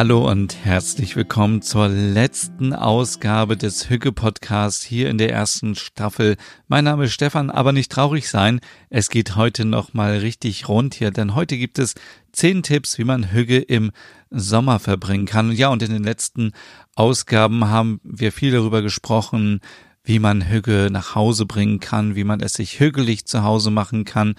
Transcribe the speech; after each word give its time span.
Hallo 0.00 0.26
und 0.30 0.64
herzlich 0.64 1.14
willkommen 1.14 1.60
zur 1.60 1.86
letzten 1.88 2.72
Ausgabe 2.72 3.58
des 3.58 3.90
Hücke 3.90 4.12
Podcasts 4.12 4.82
hier 4.82 5.10
in 5.10 5.18
der 5.18 5.30
ersten 5.30 5.74
Staffel. 5.74 6.38
Mein 6.68 6.84
Name 6.84 7.04
ist 7.04 7.12
Stefan, 7.12 7.50
aber 7.50 7.72
nicht 7.72 7.92
traurig 7.92 8.30
sein. 8.30 8.60
Es 8.88 9.10
geht 9.10 9.36
heute 9.36 9.66
noch 9.66 9.92
mal 9.92 10.16
richtig 10.16 10.70
rund 10.70 10.94
hier, 10.94 11.10
denn 11.10 11.34
heute 11.34 11.58
gibt 11.58 11.78
es 11.78 11.96
zehn 12.32 12.62
Tipps, 12.62 12.96
wie 12.96 13.04
man 13.04 13.30
Hügge 13.30 13.58
im 13.58 13.92
Sommer 14.30 14.78
verbringen 14.78 15.26
kann. 15.26 15.52
Ja, 15.52 15.68
und 15.68 15.82
in 15.82 15.92
den 15.92 16.04
letzten 16.04 16.52
Ausgaben 16.94 17.66
haben 17.68 18.00
wir 18.02 18.32
viel 18.32 18.52
darüber 18.52 18.80
gesprochen, 18.80 19.60
wie 20.02 20.18
man 20.18 20.48
Hügge 20.48 20.88
nach 20.90 21.14
Hause 21.14 21.44
bringen 21.44 21.78
kann, 21.78 22.14
wie 22.14 22.24
man 22.24 22.40
es 22.40 22.54
sich 22.54 22.80
hügelig 22.80 23.26
zu 23.26 23.42
Hause 23.42 23.70
machen 23.70 24.06
kann. 24.06 24.34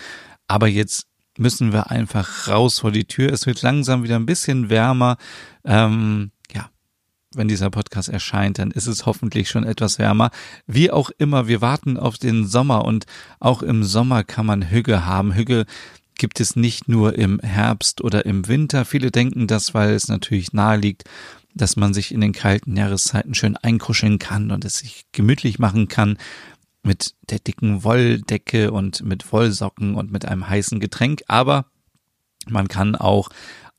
Aber 0.47 0.65
jetzt 0.65 1.10
müssen 1.37 1.73
wir 1.73 1.91
einfach 1.91 2.47
raus 2.47 2.79
vor 2.79 2.91
die 2.91 3.05
Tür. 3.05 3.31
Es 3.31 3.45
wird 3.45 3.61
langsam 3.61 4.03
wieder 4.03 4.15
ein 4.15 4.25
bisschen 4.25 4.69
wärmer. 4.69 5.17
Ähm, 5.63 6.31
ja, 6.53 6.69
wenn 7.33 7.47
dieser 7.47 7.69
Podcast 7.69 8.09
erscheint, 8.09 8.59
dann 8.59 8.71
ist 8.71 8.87
es 8.87 9.05
hoffentlich 9.05 9.49
schon 9.49 9.63
etwas 9.63 9.99
wärmer. 9.99 10.31
Wie 10.67 10.91
auch 10.91 11.09
immer, 11.17 11.47
wir 11.47 11.61
warten 11.61 11.97
auf 11.97 12.17
den 12.17 12.45
Sommer 12.45 12.85
und 12.85 13.05
auch 13.39 13.61
im 13.61 13.83
Sommer 13.83 14.23
kann 14.23 14.45
man 14.45 14.69
Hügge 14.69 15.05
haben. 15.05 15.33
Hügge 15.33 15.65
gibt 16.17 16.39
es 16.39 16.55
nicht 16.55 16.87
nur 16.87 17.17
im 17.17 17.39
Herbst 17.39 18.01
oder 18.01 18.25
im 18.25 18.47
Winter. 18.47 18.85
Viele 18.85 19.09
denken 19.09 19.47
das, 19.47 19.73
weil 19.73 19.91
es 19.91 20.07
natürlich 20.07 20.53
nahe 20.53 20.77
liegt, 20.77 21.05
dass 21.55 21.75
man 21.75 21.93
sich 21.93 22.13
in 22.13 22.21
den 22.21 22.33
kalten 22.33 22.77
Jahreszeiten 22.77 23.33
schön 23.33 23.57
einkruscheln 23.57 24.19
kann 24.19 24.51
und 24.51 24.63
es 24.63 24.77
sich 24.77 25.05
gemütlich 25.11 25.59
machen 25.59 25.87
kann 25.87 26.17
mit 26.83 27.13
der 27.29 27.39
dicken 27.39 27.83
Wolldecke 27.83 28.71
und 28.71 29.03
mit 29.03 29.31
Wollsocken 29.31 29.95
und 29.95 30.11
mit 30.11 30.25
einem 30.25 30.47
heißen 30.47 30.79
Getränk. 30.79 31.21
Aber 31.27 31.65
man 32.47 32.67
kann 32.67 32.95
auch 32.95 33.29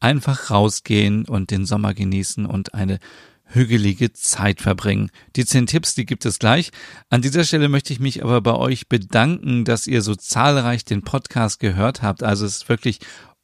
einfach 0.00 0.50
rausgehen 0.50 1.24
und 1.26 1.50
den 1.50 1.66
Sommer 1.66 1.94
genießen 1.94 2.46
und 2.46 2.74
eine 2.74 2.98
hügelige 3.44 4.12
Zeit 4.12 4.60
verbringen. 4.60 5.10
Die 5.36 5.44
zehn 5.44 5.66
Tipps, 5.66 5.94
die 5.94 6.06
gibt 6.06 6.24
es 6.24 6.38
gleich. 6.38 6.70
An 7.10 7.22
dieser 7.22 7.44
Stelle 7.44 7.68
möchte 7.68 7.92
ich 7.92 8.00
mich 8.00 8.22
aber 8.22 8.40
bei 8.40 8.54
euch 8.54 8.88
bedanken, 8.88 9.64
dass 9.64 9.86
ihr 9.86 10.02
so 10.02 10.14
zahlreich 10.14 10.84
den 10.84 11.02
Podcast 11.02 11.60
gehört 11.60 12.02
habt. 12.02 12.22
Also 12.22 12.46
es 12.46 12.56
ist 12.56 12.68
wirklich 12.68 13.00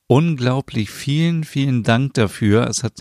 unglaublich. 0.07 0.91
Vielen, 0.91 1.45
vielen 1.45 1.83
Dank 1.83 2.15
dafür. 2.15 2.67
Es 2.69 2.83
hat 2.83 3.01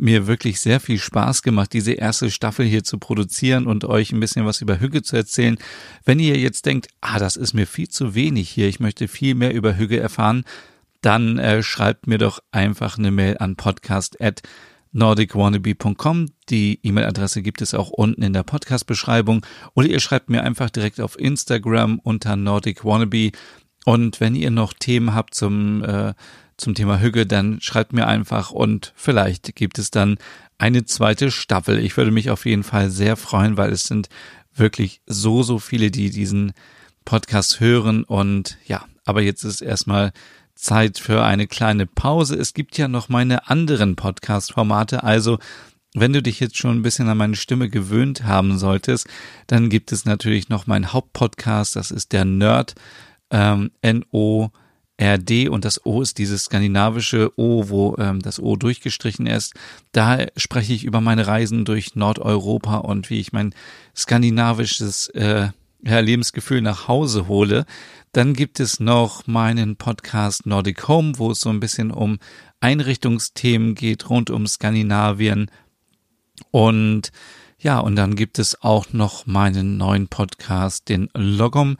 mir 0.00 0.26
wirklich 0.26 0.60
sehr 0.60 0.80
viel 0.80 0.98
Spaß 0.98 1.42
gemacht, 1.42 1.72
diese 1.72 1.92
erste 1.92 2.30
Staffel 2.30 2.66
hier 2.66 2.84
zu 2.84 2.98
produzieren 2.98 3.66
und 3.66 3.84
euch 3.84 4.12
ein 4.12 4.20
bisschen 4.20 4.46
was 4.46 4.60
über 4.60 4.80
Hügge 4.80 5.02
zu 5.02 5.16
erzählen. 5.16 5.58
Wenn 6.04 6.18
ihr 6.18 6.36
jetzt 6.36 6.66
denkt, 6.66 6.88
ah, 7.00 7.18
das 7.18 7.36
ist 7.36 7.54
mir 7.54 7.66
viel 7.66 7.88
zu 7.88 8.14
wenig 8.14 8.50
hier, 8.50 8.68
ich 8.68 8.80
möchte 8.80 9.08
viel 9.08 9.34
mehr 9.34 9.54
über 9.54 9.76
Hügge 9.76 10.00
erfahren, 10.00 10.44
dann 11.00 11.38
äh, 11.38 11.62
schreibt 11.62 12.06
mir 12.06 12.18
doch 12.18 12.40
einfach 12.52 12.98
eine 12.98 13.10
Mail 13.10 13.38
an 13.38 13.56
podcast 13.56 14.20
at 14.20 14.42
nordicwannabe.com. 14.92 16.26
Die 16.48 16.80
E-Mail-Adresse 16.82 17.42
gibt 17.42 17.62
es 17.62 17.74
auch 17.74 17.90
unten 17.90 18.22
in 18.22 18.32
der 18.32 18.42
Podcast-Beschreibung. 18.42 19.46
Oder 19.74 19.88
ihr 19.88 20.00
schreibt 20.00 20.30
mir 20.30 20.42
einfach 20.42 20.70
direkt 20.70 21.00
auf 21.00 21.18
Instagram 21.18 22.00
unter 22.00 22.36
nordicwannabe. 22.36 23.30
Und 23.84 24.20
wenn 24.20 24.34
ihr 24.34 24.50
noch 24.50 24.72
Themen 24.74 25.14
habt 25.14 25.34
zum, 25.34 25.84
äh, 25.84 26.14
zum 26.60 26.74
Thema 26.74 27.00
Hügge, 27.00 27.26
dann 27.26 27.60
schreibt 27.60 27.92
mir 27.92 28.06
einfach 28.06 28.50
und 28.50 28.92
vielleicht 28.96 29.54
gibt 29.56 29.78
es 29.78 29.90
dann 29.90 30.18
eine 30.58 30.84
zweite 30.84 31.30
Staffel. 31.30 31.78
Ich 31.78 31.96
würde 31.96 32.10
mich 32.10 32.30
auf 32.30 32.46
jeden 32.46 32.62
Fall 32.62 32.90
sehr 32.90 33.16
freuen, 33.16 33.56
weil 33.56 33.72
es 33.72 33.84
sind 33.84 34.08
wirklich 34.54 35.00
so, 35.06 35.42
so 35.42 35.58
viele, 35.58 35.90
die 35.90 36.10
diesen 36.10 36.52
Podcast 37.04 37.60
hören. 37.60 38.04
Und 38.04 38.58
ja, 38.66 38.84
aber 39.04 39.22
jetzt 39.22 39.42
ist 39.44 39.62
erstmal 39.62 40.12
Zeit 40.54 40.98
für 40.98 41.24
eine 41.24 41.46
kleine 41.46 41.86
Pause. 41.86 42.36
Es 42.36 42.52
gibt 42.52 42.76
ja 42.76 42.88
noch 42.88 43.08
meine 43.08 43.48
anderen 43.48 43.96
Podcast-Formate, 43.96 45.02
also 45.02 45.38
wenn 45.94 46.12
du 46.12 46.22
dich 46.22 46.38
jetzt 46.38 46.56
schon 46.56 46.78
ein 46.78 46.82
bisschen 46.82 47.08
an 47.08 47.16
meine 47.18 47.34
Stimme 47.34 47.68
gewöhnt 47.68 48.22
haben 48.22 48.58
solltest, 48.58 49.08
dann 49.48 49.70
gibt 49.70 49.90
es 49.90 50.04
natürlich 50.04 50.48
noch 50.48 50.66
meinen 50.66 50.92
Hauptpodcast, 50.92 51.74
das 51.74 51.90
ist 51.90 52.12
der 52.12 52.24
Nerd, 52.24 52.74
ähm, 53.30 53.72
N-O-R-D 55.00 55.48
und 55.48 55.64
das 55.64 55.84
O 55.86 56.02
ist 56.02 56.18
dieses 56.18 56.44
skandinavische 56.44 57.32
O, 57.36 57.68
wo 57.68 57.96
ähm, 57.98 58.20
das 58.20 58.38
O 58.38 58.56
durchgestrichen 58.56 59.26
ist. 59.26 59.54
Da 59.92 60.26
spreche 60.36 60.74
ich 60.74 60.84
über 60.84 61.00
meine 61.00 61.26
Reisen 61.26 61.64
durch 61.64 61.96
Nordeuropa 61.96 62.76
und 62.78 63.08
wie 63.08 63.18
ich 63.18 63.32
mein 63.32 63.54
skandinavisches 63.96 65.08
äh, 65.08 65.48
Lebensgefühl 65.82 66.60
nach 66.60 66.88
Hause 66.88 67.28
hole. 67.28 67.64
Dann 68.12 68.34
gibt 68.34 68.60
es 68.60 68.80
noch 68.80 69.26
meinen 69.26 69.76
Podcast 69.76 70.44
Nordic 70.44 70.86
Home, 70.88 71.14
wo 71.16 71.30
es 71.30 71.40
so 71.40 71.48
ein 71.48 71.60
bisschen 71.60 71.90
um 71.90 72.18
Einrichtungsthemen 72.60 73.74
geht 73.74 74.10
rund 74.10 74.28
um 74.28 74.46
Skandinavien. 74.46 75.50
Und 76.50 77.10
ja, 77.58 77.78
und 77.78 77.96
dann 77.96 78.16
gibt 78.16 78.38
es 78.38 78.62
auch 78.62 78.92
noch 78.92 79.26
meinen 79.26 79.76
neuen 79.78 80.08
Podcast, 80.08 80.88
den 80.88 81.08
Logom 81.14 81.76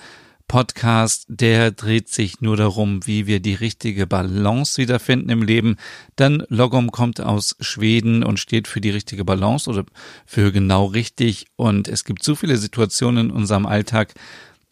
Podcast, 0.51 1.27
der 1.29 1.71
dreht 1.71 2.09
sich 2.09 2.41
nur 2.41 2.57
darum, 2.57 3.07
wie 3.07 3.29
wir 3.29 3.39
die 3.39 3.55
richtige 3.55 4.09
Balance 4.09 4.79
wiederfinden 4.83 5.31
im 5.31 5.45
Leben. 5.45 5.77
Denn 6.19 6.43
Logom 6.49 6.91
kommt 6.91 7.21
aus 7.21 7.55
Schweden 7.61 8.25
und 8.25 8.41
steht 8.41 8.67
für 8.67 8.81
die 8.81 8.91
richtige 8.91 9.25
Balance 9.25 9.71
oder 9.71 9.85
für 10.27 10.51
genau 10.51 10.87
richtig. 10.87 11.47
Und 11.55 11.87
es 11.87 12.05
gibt 12.05 12.25
so 12.25 12.35
viele 12.35 12.57
Situationen 12.57 13.27
in 13.27 13.31
unserem 13.31 13.65
Alltag, 13.65 14.13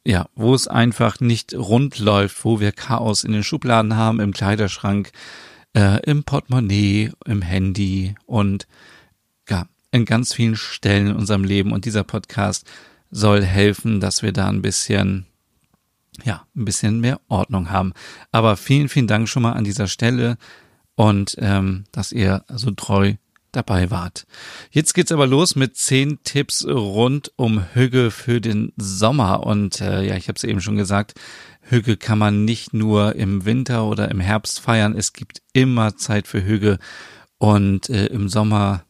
ja, 0.05 0.29
wo 0.35 0.53
es 0.53 0.67
einfach 0.67 1.21
nicht 1.21 1.55
rund 1.55 2.01
läuft, 2.01 2.45
wo 2.45 2.59
wir 2.59 2.73
Chaos 2.73 3.23
in 3.23 3.31
den 3.31 3.45
Schubladen 3.45 3.95
haben, 3.95 4.19
im 4.19 4.33
Kleiderschrank, 4.33 5.13
äh, 5.77 6.03
im 6.03 6.25
Portemonnaie, 6.25 7.13
im 7.25 7.41
Handy 7.41 8.17
und 8.27 8.67
ja, 9.49 9.69
in 9.93 10.07
ganz 10.07 10.35
vielen 10.35 10.57
Stellen 10.57 11.07
in 11.07 11.15
unserem 11.15 11.45
Leben. 11.45 11.71
Und 11.71 11.85
dieser 11.85 12.03
Podcast 12.03 12.67
soll 13.13 13.45
helfen, 13.45 14.01
dass 14.01 14.25
wir 14.25 14.33
da 14.33 14.49
ein 14.49 14.61
bisschen 14.61 15.29
ja, 16.25 16.47
ein 16.57 16.65
bisschen 16.65 17.01
mehr 17.01 17.21
Ordnung 17.29 17.71
haben. 17.71 17.93
Aber 18.33 18.57
vielen, 18.57 18.89
vielen 18.89 19.07
Dank 19.07 19.29
schon 19.29 19.43
mal 19.43 19.53
an 19.53 19.65
dieser 19.65 19.87
Stelle 19.87 20.37
und 20.95 21.37
ähm, 21.39 21.85
dass 21.93 22.13
ihr 22.13 22.45
so 22.49 22.71
treu 22.73 23.15
dabei 23.53 23.91
wart. 23.91 24.27
Jetzt 24.71 24.95
geht's 24.95 25.13
aber 25.13 25.27
los 25.27 25.57
mit 25.57 25.77
zehn 25.77 26.23
Tipps 26.23 26.67
rund 26.67 27.33
um 27.37 27.65
Hügge 27.73 28.11
für 28.11 28.41
den 28.41 28.73
Sommer. 28.77 29.47
Und 29.47 29.81
äh, 29.81 30.03
ja, 30.03 30.17
ich 30.17 30.29
habe 30.29 30.37
es 30.37 30.45
eben 30.45 30.61
schon 30.61 30.77
gesagt, 30.77 31.15
Hügge 31.63 31.97
kann 31.97 32.19
man 32.19 32.45
nicht 32.45 32.75
nur 32.75 33.15
im 33.17 33.45
Winter 33.45 33.85
oder 33.85 34.11
im 34.11 34.21
Herbst 34.21 34.61
feiern. 34.61 34.95
Es 34.97 35.13
gibt 35.13 35.43
immer 35.53 35.97
Zeit 35.97 36.27
für 36.27 36.45
Hügge. 36.45 36.79
Und 37.39 37.89
äh, 37.89 38.07
im 38.07 38.29
Sommer 38.29 38.85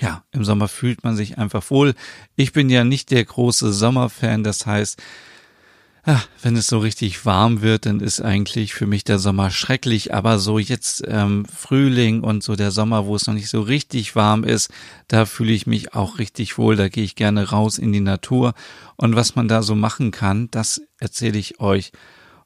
ja, 0.00 0.24
im 0.32 0.44
Sommer 0.44 0.68
fühlt 0.68 1.02
man 1.02 1.16
sich 1.16 1.38
einfach 1.38 1.70
wohl. 1.70 1.94
Ich 2.36 2.52
bin 2.52 2.68
ja 2.68 2.84
nicht 2.84 3.10
der 3.10 3.24
große 3.24 3.72
Sommerfan, 3.72 4.44
das 4.44 4.66
heißt, 4.66 5.02
ja, 6.08 6.22
wenn 6.40 6.56
es 6.56 6.68
so 6.68 6.78
richtig 6.78 7.26
warm 7.26 7.60
wird, 7.60 7.84
dann 7.84 8.00
ist 8.00 8.22
eigentlich 8.22 8.72
für 8.72 8.86
mich 8.86 9.04
der 9.04 9.18
Sommer 9.18 9.50
schrecklich. 9.50 10.14
Aber 10.14 10.38
so 10.38 10.58
jetzt 10.58 11.04
ähm, 11.06 11.44
Frühling 11.44 12.22
und 12.22 12.42
so 12.42 12.56
der 12.56 12.70
Sommer, 12.70 13.04
wo 13.04 13.14
es 13.14 13.26
noch 13.26 13.34
nicht 13.34 13.50
so 13.50 13.60
richtig 13.60 14.16
warm 14.16 14.42
ist, 14.42 14.70
da 15.08 15.26
fühle 15.26 15.52
ich 15.52 15.66
mich 15.66 15.92
auch 15.92 16.18
richtig 16.18 16.56
wohl. 16.56 16.76
Da 16.76 16.88
gehe 16.88 17.04
ich 17.04 17.14
gerne 17.14 17.50
raus 17.50 17.76
in 17.76 17.92
die 17.92 18.00
Natur. 18.00 18.54
Und 18.96 19.16
was 19.16 19.36
man 19.36 19.48
da 19.48 19.62
so 19.62 19.74
machen 19.74 20.10
kann, 20.10 20.50
das 20.50 20.80
erzähle 20.98 21.38
ich 21.38 21.60
euch 21.60 21.92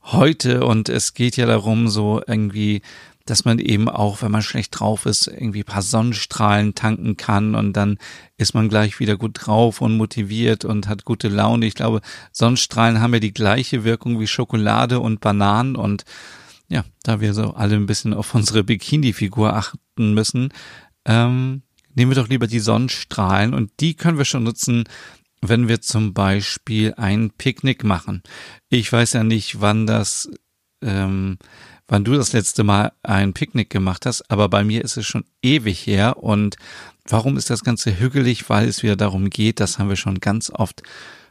heute. 0.03 0.67
Und 0.67 0.89
es 0.89 1.15
geht 1.15 1.37
ja 1.37 1.47
darum, 1.47 1.87
so 1.87 2.21
irgendwie 2.27 2.83
dass 3.27 3.45
man 3.45 3.59
eben 3.59 3.89
auch, 3.89 4.23
wenn 4.23 4.31
man 4.31 4.43
schlecht 4.43 4.79
drauf 4.79 5.07
ist, 5.07 5.27
irgendwie 5.27 5.65
paar 5.65 5.83
Sonnenstrahlen 5.83 6.75
tanken 6.75 7.17
kann 7.17 7.55
und 7.55 7.75
dann 7.75 7.99
ist 8.37 8.55
man 8.55 8.69
gleich 8.69 9.01
wieder 9.01 9.17
gut 9.17 9.39
drauf 9.41 9.81
und 9.81 9.97
motiviert 9.97 10.65
und 10.65 10.89
hat 10.89 11.05
gute 11.05 11.29
Laune. 11.29 11.67
Ich 11.67 11.75
glaube, 11.75 12.01
Sonnenstrahlen 12.33 13.01
haben 13.01 13.15
ja 13.15 13.21
die 13.21 13.35
gleiche 13.35 13.85
Wirkung 13.85 14.21
wie 14.21 14.27
Schokolade 14.27 15.01
und 15.01 15.21
Bananen 15.21 15.77
und 15.77 16.05
ja, 16.69 16.85
da 17.03 17.21
wir 17.21 17.35
so 17.35 17.53
alle 17.55 17.77
ein 17.77 17.87
bisschen 17.87 18.15
auf 18.15 18.35
unsere 18.35 18.65
Bikini-Figur 18.65 19.55
achten 19.55 20.15
müssen, 20.15 20.53
ähm, 21.05 21.63
nehmen 21.95 22.11
wir 22.11 22.17
doch 22.17 22.29
lieber 22.29 22.47
die 22.47 22.61
Sonnenstrahlen 22.61 23.53
und 23.55 23.71
die 23.81 23.95
können 23.95 24.19
wir 24.19 24.25
schon 24.25 24.45
nutzen, 24.45 24.85
wenn 25.43 25.69
wir 25.69 25.81
zum 25.81 26.15
Beispiel 26.15 26.95
ein 26.97 27.31
Picknick 27.31 27.85
machen. 27.85 28.23
Ich 28.69 28.91
weiß 28.91 29.13
ja 29.15 29.25
nicht, 29.25 29.61
wann 29.61 29.87
das 29.87 30.31
ähm, 30.83 31.39
wann 31.93 32.05
du 32.05 32.15
das 32.15 32.33
letzte 32.33 32.65
Mal 32.65 32.93
ein 33.03 33.35
Picknick 33.35 33.69
gemacht 33.69 34.07
hast, 34.07 34.31
aber 34.31 34.49
bei 34.49 34.65
mir 34.65 34.83
ist 34.83 34.97
es 34.97 35.05
schon 35.05 35.27
ewig 35.43 35.87
her. 35.87 36.17
Und 36.17 36.57
warum 37.07 37.37
ist 37.37 37.51
das 37.51 37.65
Ganze 37.65 38.01
hügelig? 38.01 38.49
Weil 38.49 38.67
es 38.67 38.83
wieder 38.83 38.97
darum 38.97 39.29
geht, 39.29 39.61
das 39.61 39.79
haben 39.79 39.91
wir 39.91 39.97
schon 39.97 40.19
ganz 40.19 40.49
oft 40.49 40.83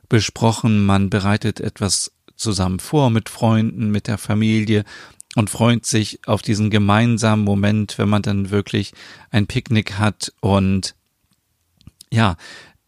besprochen, 0.08 0.86
man 0.86 1.10
bereitet 1.10 1.62
etwas 1.62 2.12
zusammen 2.36 2.80
vor 2.80 3.10
mit 3.10 3.28
Freunden, 3.28 3.90
mit 3.90 4.06
der 4.06 4.20
Familie 4.20 4.84
und 5.36 5.50
freut 5.50 5.88
sich 5.88 6.20
auf 6.28 6.44
diesen 6.44 6.70
gemeinsamen 6.70 7.44
Moment, 7.44 7.98
wenn 7.98 8.10
man 8.10 8.22
dann 8.22 8.52
wirklich 8.52 8.94
ein 9.32 9.48
Picknick 9.48 9.98
hat 9.98 10.32
und 10.42 10.94
ja, 12.12 12.36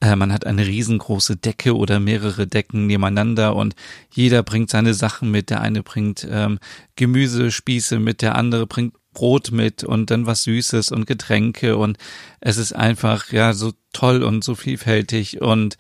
äh, 0.04 0.18
man 0.18 0.34
hat 0.34 0.46
eine 0.46 0.68
riesengroße 0.68 1.38
Decke 1.38 1.78
oder 1.78 2.02
mehrere 2.02 2.46
Decken 2.46 2.88
nebeneinander 2.88 3.56
und 3.56 3.74
jeder 4.12 4.44
bringt 4.44 4.70
seine 4.70 4.94
Sachen 4.94 5.32
mit. 5.32 5.50
Der 5.50 5.62
eine 5.62 5.82
bringt 5.82 6.28
ähm, 6.30 6.60
Gemüsespieße 6.98 8.00
mit, 8.00 8.22
der 8.22 8.36
andere 8.36 8.68
bringt 8.68 8.96
Brot 9.14 9.52
mit 9.52 9.84
und 9.84 10.12
dann 10.12 10.26
was 10.26 10.44
Süßes 10.44 10.92
und 10.92 11.08
Getränke 11.08 11.78
und 11.78 11.98
es 12.42 12.58
ist 12.58 12.74
einfach 12.74 13.32
ja 13.32 13.54
so 13.54 13.72
toll 13.94 14.24
und 14.24 14.44
so 14.44 14.56
vielfältig 14.56 15.42
und 15.42 15.78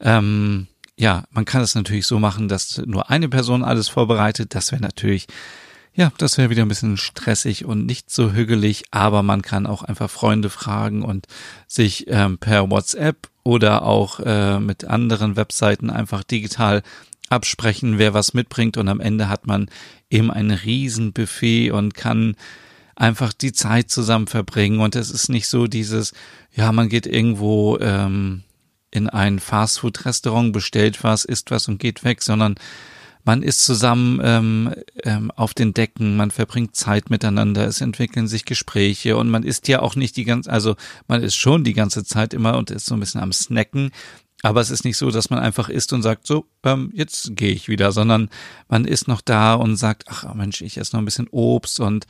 ähm, 0.00 0.66
ja, 0.98 1.24
man 1.30 1.46
kann 1.46 1.62
es 1.62 1.74
natürlich 1.74 2.06
so 2.06 2.18
machen, 2.18 2.48
dass 2.48 2.82
nur 2.84 3.08
eine 3.08 3.28
Person 3.28 3.64
alles 3.64 3.88
vorbereitet. 3.88 4.54
Das 4.54 4.72
wäre 4.72 4.82
natürlich 4.82 5.26
ja, 5.94 6.10
das 6.16 6.38
wäre 6.38 6.48
wieder 6.48 6.62
ein 6.62 6.68
bisschen 6.68 6.96
stressig 6.96 7.66
und 7.66 7.84
nicht 7.84 8.10
so 8.10 8.32
hügelig, 8.32 8.84
aber 8.90 9.22
man 9.22 9.42
kann 9.42 9.66
auch 9.66 9.82
einfach 9.82 10.10
Freunde 10.10 10.48
fragen 10.48 11.02
und 11.02 11.26
sich 11.66 12.06
ähm, 12.08 12.38
per 12.38 12.70
WhatsApp 12.70 13.28
oder 13.44 13.82
auch 13.82 14.20
äh, 14.20 14.60
mit 14.60 14.84
anderen 14.84 15.36
Webseiten 15.36 15.90
einfach 15.90 16.22
digital 16.22 16.82
absprechen, 17.28 17.98
wer 17.98 18.14
was 18.14 18.34
mitbringt. 18.34 18.76
Und 18.76 18.88
am 18.88 19.00
Ende 19.00 19.28
hat 19.28 19.46
man 19.46 19.68
eben 20.10 20.30
ein 20.30 20.50
Riesenbuffet 20.50 21.70
und 21.70 21.94
kann 21.94 22.36
einfach 22.94 23.32
die 23.32 23.52
Zeit 23.52 23.90
zusammen 23.90 24.26
verbringen. 24.26 24.80
Und 24.80 24.94
es 24.94 25.10
ist 25.10 25.28
nicht 25.28 25.48
so 25.48 25.66
dieses, 25.66 26.12
ja, 26.54 26.70
man 26.72 26.88
geht 26.88 27.06
irgendwo 27.06 27.78
ähm, 27.78 28.42
in 28.90 29.08
ein 29.08 29.38
Fastfood-Restaurant, 29.38 30.52
bestellt 30.52 31.02
was, 31.02 31.24
isst 31.24 31.50
was 31.50 31.68
und 31.68 31.78
geht 31.78 32.04
weg, 32.04 32.22
sondern 32.22 32.56
man 33.24 33.42
ist 33.42 33.64
zusammen 33.64 34.20
ähm, 34.22 34.74
ähm, 35.04 35.30
auf 35.30 35.54
den 35.54 35.74
Decken, 35.74 36.16
man 36.16 36.30
verbringt 36.30 36.74
Zeit 36.74 37.10
miteinander, 37.10 37.66
es 37.66 37.80
entwickeln 37.80 38.26
sich 38.26 38.44
Gespräche 38.44 39.16
und 39.16 39.30
man 39.30 39.44
ist 39.44 39.68
ja 39.68 39.80
auch 39.80 39.96
nicht 39.96 40.16
die 40.16 40.24
ganze, 40.24 40.50
also 40.50 40.76
man 41.06 41.22
ist 41.22 41.36
schon 41.36 41.64
die 41.64 41.74
ganze 41.74 42.04
Zeit 42.04 42.34
immer 42.34 42.56
und 42.56 42.70
ist 42.70 42.86
so 42.86 42.94
ein 42.94 43.00
bisschen 43.00 43.20
am 43.20 43.32
Snacken, 43.32 43.90
aber 44.42 44.60
es 44.60 44.70
ist 44.70 44.84
nicht 44.84 44.96
so, 44.96 45.10
dass 45.10 45.30
man 45.30 45.38
einfach 45.38 45.68
isst 45.68 45.92
und 45.92 46.02
sagt, 46.02 46.26
so, 46.26 46.46
ähm, 46.64 46.90
jetzt 46.94 47.36
gehe 47.36 47.52
ich 47.52 47.68
wieder, 47.68 47.92
sondern 47.92 48.28
man 48.68 48.84
ist 48.84 49.06
noch 49.06 49.20
da 49.20 49.54
und 49.54 49.76
sagt, 49.76 50.04
ach 50.08 50.34
Mensch, 50.34 50.60
ich 50.62 50.76
esse 50.76 50.96
noch 50.96 51.02
ein 51.02 51.04
bisschen 51.04 51.28
Obst 51.28 51.78
und 51.78 52.06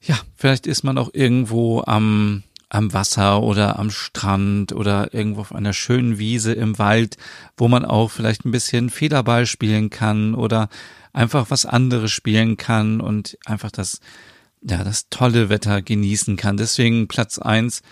ja, 0.00 0.16
vielleicht 0.36 0.66
ist 0.66 0.84
man 0.84 0.98
auch 0.98 1.10
irgendwo 1.12 1.82
am 1.84 2.44
am 2.70 2.92
Wasser 2.92 3.42
oder 3.42 3.78
am 3.78 3.90
Strand 3.90 4.72
oder 4.72 5.14
irgendwo 5.14 5.40
auf 5.40 5.54
einer 5.54 5.72
schönen 5.72 6.18
Wiese 6.18 6.52
im 6.52 6.78
Wald, 6.78 7.16
wo 7.56 7.68
man 7.68 7.84
auch 7.84 8.10
vielleicht 8.10 8.44
ein 8.44 8.50
bisschen 8.50 8.90
Federball 8.90 9.46
spielen 9.46 9.90
kann 9.90 10.34
oder 10.34 10.68
einfach 11.12 11.50
was 11.50 11.64
anderes 11.64 12.12
spielen 12.12 12.56
kann 12.56 13.00
und 13.00 13.38
einfach 13.46 13.70
das, 13.70 14.00
ja, 14.62 14.84
das 14.84 15.08
tolle 15.08 15.48
Wetter 15.48 15.82
genießen 15.82 16.36
kann. 16.36 16.56
Deswegen 16.56 17.08
Platz 17.08 17.38
eins 17.38 17.82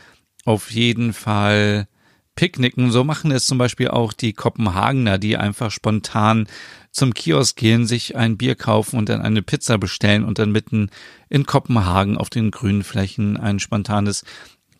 auf 0.44 0.70
jeden 0.70 1.12
Fall 1.12 1.88
Picknicken. 2.36 2.90
So 2.92 3.02
machen 3.02 3.32
es 3.32 3.46
zum 3.46 3.56
Beispiel 3.56 3.88
auch 3.88 4.12
die 4.12 4.34
Kopenhagener, 4.34 5.16
die 5.18 5.38
einfach 5.38 5.70
spontan 5.70 6.46
zum 6.92 7.14
Kiosk 7.14 7.56
gehen, 7.56 7.86
sich 7.86 8.14
ein 8.14 8.36
Bier 8.36 8.54
kaufen 8.54 8.98
und 8.98 9.08
dann 9.08 9.22
eine 9.22 9.42
Pizza 9.42 9.78
bestellen 9.78 10.22
und 10.22 10.38
dann 10.38 10.52
mitten 10.52 10.90
in 11.28 11.46
Kopenhagen 11.46 12.16
auf 12.16 12.30
den 12.30 12.50
grünen 12.50 12.84
Flächen 12.84 13.38
ein 13.38 13.58
spontanes 13.58 14.24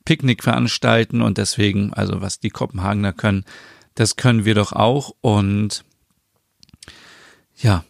Picknick 0.07 0.43
veranstalten 0.43 1.21
und 1.21 1.37
deswegen, 1.37 1.93
also 1.93 2.23
was 2.23 2.41
die 2.41 2.49
Kopenhagener 2.49 3.13
können, 3.13 3.45
das 3.95 4.17
können 4.17 4.47
wir 4.47 4.55
doch 4.55 4.73
auch 4.73 5.15
und 5.21 5.85
ja, 7.57 7.85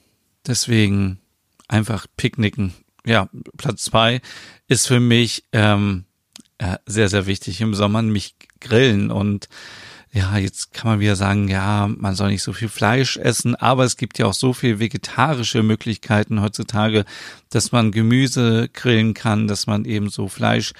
deswegen 0.46 1.20
einfach 1.68 2.06
picknicken. 2.16 2.72
Ja, 3.04 3.28
Platz 3.56 3.84
zwei 3.84 4.20
ist 4.66 4.88
für 4.88 4.98
mich 4.98 5.44
ähm, 5.52 6.04
äh, 6.58 6.78
sehr, 6.86 7.08
sehr 7.08 7.26
wichtig 7.26 7.60
im 7.60 7.74
Sommer, 7.74 8.02
nämlich 8.02 8.34
grillen 8.60 9.12
und 9.12 9.48
ja, 10.12 10.38
jetzt 10.38 10.72
kann 10.72 10.92
man 10.92 11.00
wieder 11.00 11.14
sagen, 11.14 11.48
ja, 11.48 11.88
man 11.88 12.14
soll 12.14 12.30
nicht 12.30 12.42
so 12.42 12.54
viel 12.54 12.70
Fleisch 12.70 13.18
essen, 13.18 13.54
aber 13.54 13.84
es 13.84 13.98
gibt 13.98 14.18
ja 14.18 14.24
auch 14.24 14.32
so 14.32 14.54
viel 14.54 14.78
vegetarische 14.78 15.62
Möglichkeiten 15.62 16.40
heutzutage, 16.40 17.04
dass 17.50 17.70
man 17.70 17.92
Gemüse 17.92 18.70
grillen 18.72 19.12
kann, 19.12 19.46
dass 19.46 19.66
man 19.66 19.84
eben 19.84 20.08
so 20.08 20.28
Fleisch 20.28 20.72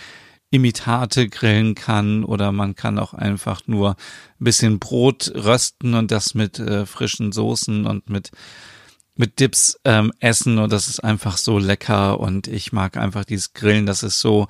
Imitate 0.50 1.28
grillen 1.28 1.75
kann 1.75 2.25
oder 2.25 2.52
man 2.52 2.75
kann 2.75 2.98
auch 2.98 3.14
einfach 3.14 3.62
nur 3.66 3.90
ein 4.40 4.44
bisschen 4.44 4.78
Brot 4.78 5.32
rösten 5.34 5.94
und 5.94 6.10
das 6.10 6.34
mit 6.34 6.58
äh, 6.58 6.87
frischen 6.87 7.32
Soßen 7.32 7.87
und 7.87 8.08
mit 8.08 8.31
mit 9.19 9.40
Dips 9.40 9.81
ähm, 9.84 10.12
essen 10.20 10.58
und 10.58 10.70
das 10.70 10.88
ist 10.88 11.02
einfach 11.02 11.38
so 11.38 11.58
lecker 11.58 12.20
und 12.20 12.48
ich 12.48 12.72
mag 12.72 12.98
einfach 12.98 13.25
dieses 13.25 13.54
Grillen, 13.54 13.87
das 13.87 14.02
ist 14.02 14.20
so 14.20 14.46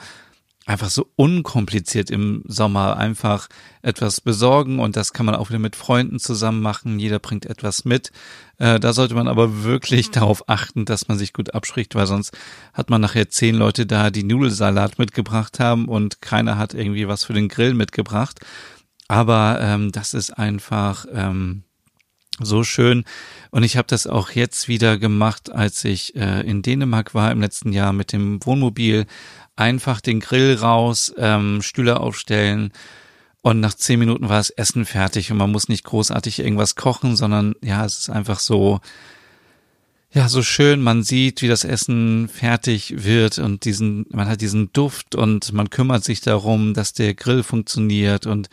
einfach 0.66 0.90
so 0.90 1.08
unkompliziert 1.14 2.10
im 2.10 2.42
Sommer 2.46 2.96
einfach 2.96 3.48
etwas 3.82 4.20
besorgen 4.20 4.80
und 4.80 4.96
das 4.96 5.12
kann 5.12 5.24
man 5.24 5.36
auch 5.36 5.48
wieder 5.48 5.60
mit 5.60 5.76
Freunden 5.76 6.18
zusammen 6.18 6.60
machen. 6.60 6.98
Jeder 6.98 7.20
bringt 7.20 7.46
etwas 7.46 7.84
mit. 7.84 8.10
Äh, 8.58 8.80
da 8.80 8.92
sollte 8.92 9.14
man 9.14 9.28
aber 9.28 9.62
wirklich 9.62 10.08
mhm. 10.08 10.12
darauf 10.12 10.48
achten, 10.48 10.84
dass 10.84 11.06
man 11.06 11.18
sich 11.18 11.32
gut 11.32 11.54
abspricht, 11.54 11.94
weil 11.94 12.06
sonst 12.06 12.36
hat 12.74 12.90
man 12.90 13.00
nachher 13.00 13.28
zehn 13.28 13.54
Leute 13.54 13.86
da, 13.86 14.10
die 14.10 14.24
Nudelsalat 14.24 14.98
mitgebracht 14.98 15.60
haben 15.60 15.86
und 15.86 16.20
keiner 16.20 16.58
hat 16.58 16.74
irgendwie 16.74 17.06
was 17.06 17.24
für 17.24 17.32
den 17.32 17.48
Grill 17.48 17.74
mitgebracht. 17.74 18.40
Aber 19.06 19.58
ähm, 19.60 19.92
das 19.92 20.14
ist 20.14 20.36
einfach 20.36 21.06
ähm, 21.12 21.62
so 22.40 22.64
schön. 22.64 23.04
Und 23.50 23.62
ich 23.62 23.76
habe 23.76 23.88
das 23.88 24.06
auch 24.06 24.30
jetzt 24.30 24.68
wieder 24.68 24.98
gemacht, 24.98 25.50
als 25.52 25.84
ich 25.84 26.14
äh, 26.16 26.40
in 26.42 26.62
Dänemark 26.62 27.14
war 27.14 27.30
im 27.30 27.40
letzten 27.40 27.72
Jahr 27.72 27.92
mit 27.92 28.12
dem 28.12 28.44
Wohnmobil. 28.44 29.06
Einfach 29.56 30.00
den 30.00 30.20
Grill 30.20 30.54
raus, 30.54 31.14
ähm, 31.16 31.62
Stühle 31.62 32.00
aufstellen. 32.00 32.72
Und 33.42 33.60
nach 33.60 33.74
zehn 33.74 33.98
Minuten 33.98 34.28
war 34.28 34.38
das 34.38 34.50
Essen 34.50 34.84
fertig. 34.84 35.30
Und 35.30 35.38
man 35.38 35.52
muss 35.52 35.68
nicht 35.68 35.84
großartig 35.84 36.40
irgendwas 36.40 36.74
kochen, 36.74 37.16
sondern 37.16 37.54
ja, 37.62 37.84
es 37.84 37.98
ist 37.98 38.10
einfach 38.10 38.40
so, 38.40 38.80
ja, 40.12 40.28
so 40.28 40.42
schön, 40.42 40.82
man 40.82 41.02
sieht, 41.02 41.42
wie 41.42 41.48
das 41.48 41.64
Essen 41.64 42.28
fertig 42.28 43.04
wird 43.04 43.38
und 43.38 43.66
diesen, 43.66 44.06
man 44.10 44.28
hat 44.28 44.40
diesen 44.40 44.72
Duft 44.72 45.14
und 45.14 45.52
man 45.52 45.68
kümmert 45.68 46.04
sich 46.04 46.22
darum, 46.22 46.74
dass 46.74 46.92
der 46.92 47.14
Grill 47.14 47.42
funktioniert. 47.42 48.26
Und 48.26 48.48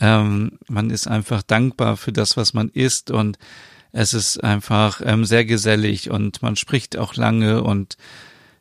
ähm, 0.00 0.58
man 0.68 0.90
ist 0.90 1.08
einfach 1.08 1.42
dankbar 1.42 1.96
für 1.96 2.12
das, 2.12 2.36
was 2.36 2.54
man 2.54 2.68
isst 2.68 3.10
und 3.10 3.38
es 3.92 4.12
ist 4.12 4.42
einfach 4.44 5.00
ähm, 5.04 5.24
sehr 5.24 5.44
gesellig 5.44 6.10
und 6.10 6.42
man 6.42 6.56
spricht 6.56 6.96
auch 6.98 7.14
lange 7.14 7.62
und 7.62 7.96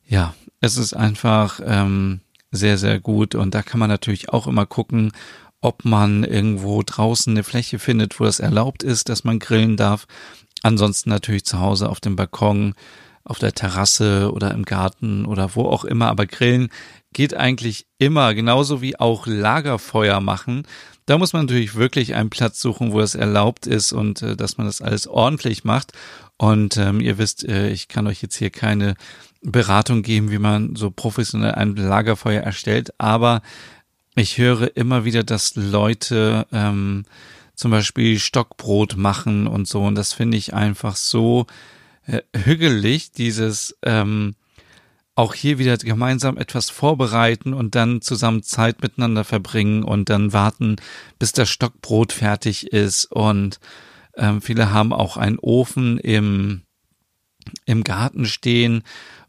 ja, 0.08 0.34
es 0.62 0.78
ist 0.78 0.94
einfach 0.94 1.60
ähm, 1.64 2.22
sehr, 2.52 2.78
sehr 2.78 3.00
gut. 3.00 3.36
Und 3.36 3.54
da 3.54 3.62
kann 3.62 3.80
man 3.80 3.90
natürlich 3.90 4.30
auch 4.30 4.48
immer 4.48 4.66
gucken, 4.66 5.12
ob 5.62 5.86
man 5.86 6.24
irgendwo 6.24 6.82
draußen 6.84 7.34
eine 7.34 7.44
Fläche 7.44 7.80
findet, 7.80 8.20
wo 8.20 8.24
das 8.24 8.40
erlaubt 8.40 8.84
ist, 8.84 9.10
dass 9.10 9.24
man 9.24 9.40
grillen 9.40 9.78
darf. 9.78 10.06
Ansonsten 10.64 11.10
natürlich 11.10 11.46
zu 11.46 11.60
Hause 11.60 11.90
auf 11.90 12.00
dem 12.00 12.16
Balkon, 12.16 12.74
auf 13.24 13.40
der 13.40 13.54
Terrasse 13.54 14.32
oder 14.32 14.52
im 14.52 14.64
Garten 14.64 15.26
oder 15.26 15.56
wo 15.56 15.66
auch 15.66 15.86
immer. 15.86 16.08
Aber 16.08 16.28
grillen 16.28 16.70
geht 17.14 17.34
eigentlich 17.34 17.88
immer, 17.98 18.34
genauso 18.34 18.82
wie 18.82 19.00
auch 19.00 19.26
Lagerfeuer 19.26 20.20
machen. 20.22 20.64
Da 21.06 21.18
muss 21.18 21.34
man 21.34 21.46
natürlich 21.46 21.76
wirklich 21.76 22.16
einen 22.16 22.30
Platz 22.30 22.60
suchen, 22.60 22.92
wo 22.92 23.00
es 23.00 23.16
erlaubt 23.16 23.68
ist 23.68 23.94
und 23.94 24.22
äh, 24.22 24.36
dass 24.36 24.58
man 24.58 24.68
das 24.68 24.82
alles 24.82 25.08
ordentlich 25.08 25.64
macht. 25.64 25.92
Und 26.38 26.78
ähm, 26.78 27.00
ihr 27.00 27.18
wisst, 27.18 27.48
äh, 27.48 27.70
ich 27.70 27.88
kann 27.88 28.08
euch 28.08 28.22
jetzt 28.22 28.36
hier 28.36 28.50
keine 28.50 28.96
Beratung 29.42 30.02
geben, 30.02 30.32
wie 30.32 30.40
man 30.40 30.76
so 30.76 30.90
professionell 30.90 31.54
ein 31.54 31.76
Lagerfeuer 31.76 32.42
erstellt, 32.42 32.94
aber 32.98 33.42
ich 34.16 34.38
höre 34.38 34.76
immer 34.76 35.06
wieder, 35.06 35.24
dass 35.24 35.56
Leute 35.56 36.48
ähm, 36.52 37.06
zum 37.54 37.72
Beispiel 37.72 38.18
Stockbrot 38.20 38.98
machen 38.98 39.48
und 39.48 39.68
so, 39.68 39.84
und 39.84 39.96
das 39.96 40.14
finde 40.14 40.38
ich 40.38 40.54
einfach 40.54 40.96
so 40.96 41.46
äh, 42.08 42.22
hügelig, 42.36 43.12
dieses 43.12 43.78
ähm, 43.84 44.36
auch 45.16 45.34
hier 45.34 45.58
wieder 45.60 45.78
gemeinsam 45.78 46.38
etwas 46.38 46.70
vorbereiten 46.70 47.54
und 47.54 47.76
dann 47.76 48.02
zusammen 48.02 48.44
Zeit 48.44 48.82
miteinander 48.82 49.24
verbringen 49.24 49.84
und 49.84 50.10
dann 50.10 50.34
warten, 50.34 50.76
bis 51.20 51.32
das 51.32 51.50
Stockbrot 51.50 52.12
fertig 52.12 52.74
ist. 52.74 53.06
Und 53.06 53.60
ähm, 54.18 54.42
viele 54.42 54.72
haben 54.72 54.92
auch 54.92 55.16
einen 55.16 55.40
Ofen 55.40 55.98
im, 55.98 56.64
im 57.66 57.84
Garten 57.84 58.26
stehen 58.26 58.84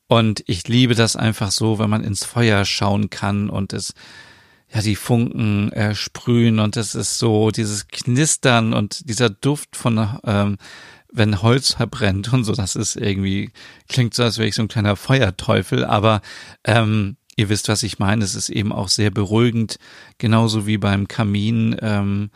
und 0.08 0.44
ich 0.46 0.68
liebe 0.68 0.94
das 0.94 1.16
einfach 1.16 1.50
so, 1.50 1.78
wenn 1.78 1.90
man 1.90 2.04
ins 2.04 2.24
Feuer 2.24 2.64
schauen 2.64 3.10
kann 3.10 3.50
und 3.50 3.72
es, 3.72 3.94
ja, 4.72 4.80
die 4.80 4.96
Funken 4.96 5.72
äh, 5.72 5.94
sprühen 5.94 6.60
und 6.60 6.76
es 6.76 6.94
ist 6.94 7.18
so 7.18 7.50
dieses 7.50 7.88
Knistern 7.88 8.72
und 8.72 9.08
dieser 9.08 9.30
Duft 9.30 9.74
von 9.74 10.18
ähm, 10.24 10.58
wenn 11.16 11.42
Holz 11.42 11.74
verbrennt 11.74 12.32
und 12.32 12.44
so, 12.44 12.52
das 12.52 12.76
ist 12.76 12.96
irgendwie, 12.96 13.50
klingt 13.88 14.14
so, 14.14 14.22
als 14.22 14.38
wäre 14.38 14.48
ich 14.48 14.54
so 14.54 14.62
ein 14.62 14.68
kleiner 14.68 14.96
Feuerteufel, 14.96 15.84
aber 15.84 16.20
ähm, 16.64 17.16
ihr 17.36 17.48
wisst, 17.48 17.68
was 17.68 17.82
ich 17.82 17.98
meine. 17.98 18.24
Es 18.24 18.34
ist 18.34 18.48
eben 18.48 18.72
auch 18.72 18.88
sehr 18.88 19.10
beruhigend, 19.10 19.78
genauso 20.18 20.66
wie 20.66 20.78
beim 20.78 21.08
Kamin. 21.08 21.76
Ähm, 21.80 22.30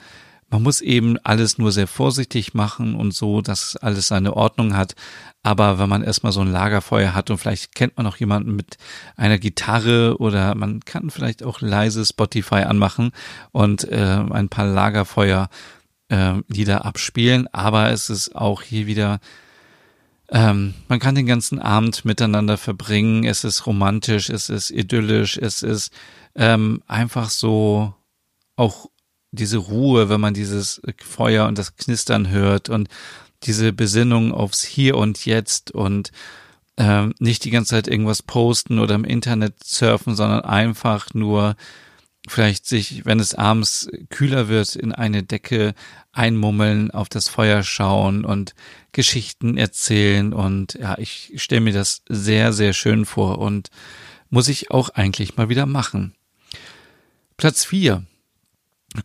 man 0.49 0.63
muss 0.63 0.81
eben 0.81 1.17
alles 1.23 1.59
nur 1.59 1.73
sehr 1.73 1.87
vorsichtig 1.87 2.55
machen 2.55 2.97
und 2.97 3.15
so, 3.15 3.41
dass 3.41 3.77
alles 3.77 4.09
seine 4.09 4.37
Ordnung 4.37 4.77
hat. 4.77 4.95
Aber 5.43 5.79
wenn 5.79 5.89
man 5.89 6.03
erstmal 6.03 6.33
so 6.33 6.41
ein 6.41 6.51
Lagerfeuer 6.51 7.15
hat 7.15 7.31
und 7.31 7.39
vielleicht 7.39 7.75
kennt 7.75 7.97
man 7.97 8.05
noch 8.05 8.17
jemanden 8.17 8.57
mit 8.57 8.77
einer 9.17 9.39
Gitarre 9.39 10.17
oder 10.19 10.55
man 10.55 10.81
kann 10.81 11.11
vielleicht 11.11 11.45
auch 11.45 11.61
leise 11.61 12.05
Spotify 12.05 12.63
anmachen 12.63 13.13
und 13.53 13.85
äh, 13.85 14.25
ein 14.31 14.49
paar 14.49 14.67
Lagerfeuer 14.67 15.49
äh, 16.11 16.35
Lieder 16.49 16.85
abspielen. 16.85 17.49
Aber 17.53 17.91
es 17.91 18.11
ist 18.11 18.37
auch 18.37 18.63
hier 18.63 18.87
wieder 18.87 19.21
ähm, 20.33 20.75
man 20.89 21.01
kann 21.01 21.17
den 21.17 21.27
ganzen 21.27 21.59
Abend 21.59 22.05
miteinander 22.05 22.57
verbringen. 22.57 23.25
Es 23.25 23.43
ist 23.43 23.67
romantisch, 23.67 24.31
es 24.31 24.49
ist 24.49 24.71
idyllisch, 24.71 25.37
es 25.37 25.63
ist 25.63 25.93
ähm, 26.37 26.83
einfach 26.87 27.31
so 27.31 27.95
auch 28.55 28.87
diese 29.33 29.59
Ruhe, 29.59 30.09
wenn 30.09 30.21
man 30.21 30.35
dieses 30.35 30.81
Feuer 30.99 31.47
und 31.47 31.59
das 31.59 31.77
Knistern 31.77 32.31
hört 32.31 32.69
und 32.69 32.89
diese 33.43 33.73
Besinnung 33.73 34.33
aufs 34.33 34.63
Hier 34.63 34.97
und 34.97 35.25
Jetzt 35.25 35.73
und 35.73 36.13
ähm, 36.77 37.15
nicht 37.19 37.45
die 37.45 37.51
ganze 37.51 37.71
Zeit 37.71 37.89
irgendwas 37.89 38.23
posten 38.23 38.79
oder 38.79 38.95
im 38.95 39.05
Internet 39.05 39.65
surfen, 39.65 40.15
sondern 40.15 40.43
einfach 40.43 41.13
nur 41.15 41.57
vielleicht 42.29 42.67
sich, 42.67 43.05
wenn 43.07 43.21
es 43.21 43.35
abends 43.35 43.89
kühler 44.11 44.49
wird, 44.49 44.77
in 44.77 44.93
eine 44.93 45.23
Decke 45.23 45.75
einmummeln, 46.13 46.91
auf 46.91 47.09
das 47.09 47.29
Feuer 47.29 47.63
schauen 47.63 48.25
und 48.25 48.55
Geschichten 48.93 49.57
erzählen. 49.57 50.33
Und 50.33 50.75
ja, 50.75 50.99
ich 50.99 51.33
stelle 51.37 51.63
mir 51.63 51.73
das 51.73 52.03
sehr, 52.09 52.53
sehr 52.53 52.73
schön 52.73 53.05
vor 53.07 53.39
und 53.39 53.71
muss 54.29 54.49
ich 54.49 54.71
auch 54.71 54.91
eigentlich 54.91 55.37
mal 55.37 55.49
wieder 55.49 55.67
machen. 55.67 56.15
Platz 57.37 57.65
vier 57.65 58.05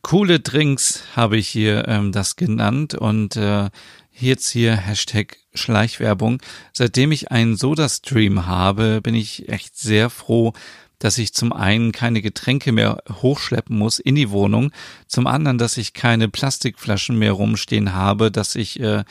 Coole 0.01 0.39
Drinks 0.39 1.03
habe 1.15 1.37
ich 1.37 1.47
hier 1.47 1.87
ähm, 1.87 2.11
das 2.11 2.35
genannt 2.35 2.95
und 2.95 3.35
äh, 3.35 3.69
jetzt 4.11 4.49
hier 4.49 4.75
Hashtag 4.75 5.37
Schleichwerbung. 5.53 6.41
Seitdem 6.73 7.11
ich 7.11 7.31
einen 7.31 7.55
Soda-Stream 7.55 8.47
habe, 8.47 9.01
bin 9.01 9.13
ich 9.13 9.47
echt 9.49 9.77
sehr 9.77 10.09
froh, 10.09 10.53
dass 10.99 11.17
ich 11.17 11.33
zum 11.33 11.53
einen 11.53 11.91
keine 11.91 12.21
Getränke 12.21 12.71
mehr 12.71 13.03
hochschleppen 13.21 13.77
muss 13.77 13.99
in 13.99 14.15
die 14.15 14.29
Wohnung, 14.29 14.71
zum 15.07 15.27
anderen, 15.27 15.57
dass 15.57 15.77
ich 15.77 15.93
keine 15.93 16.29
Plastikflaschen 16.29 17.17
mehr 17.17 17.33
rumstehen 17.33 17.93
habe, 17.93 18.31
dass 18.31 18.55
ich 18.55 18.79
äh, 18.79 19.03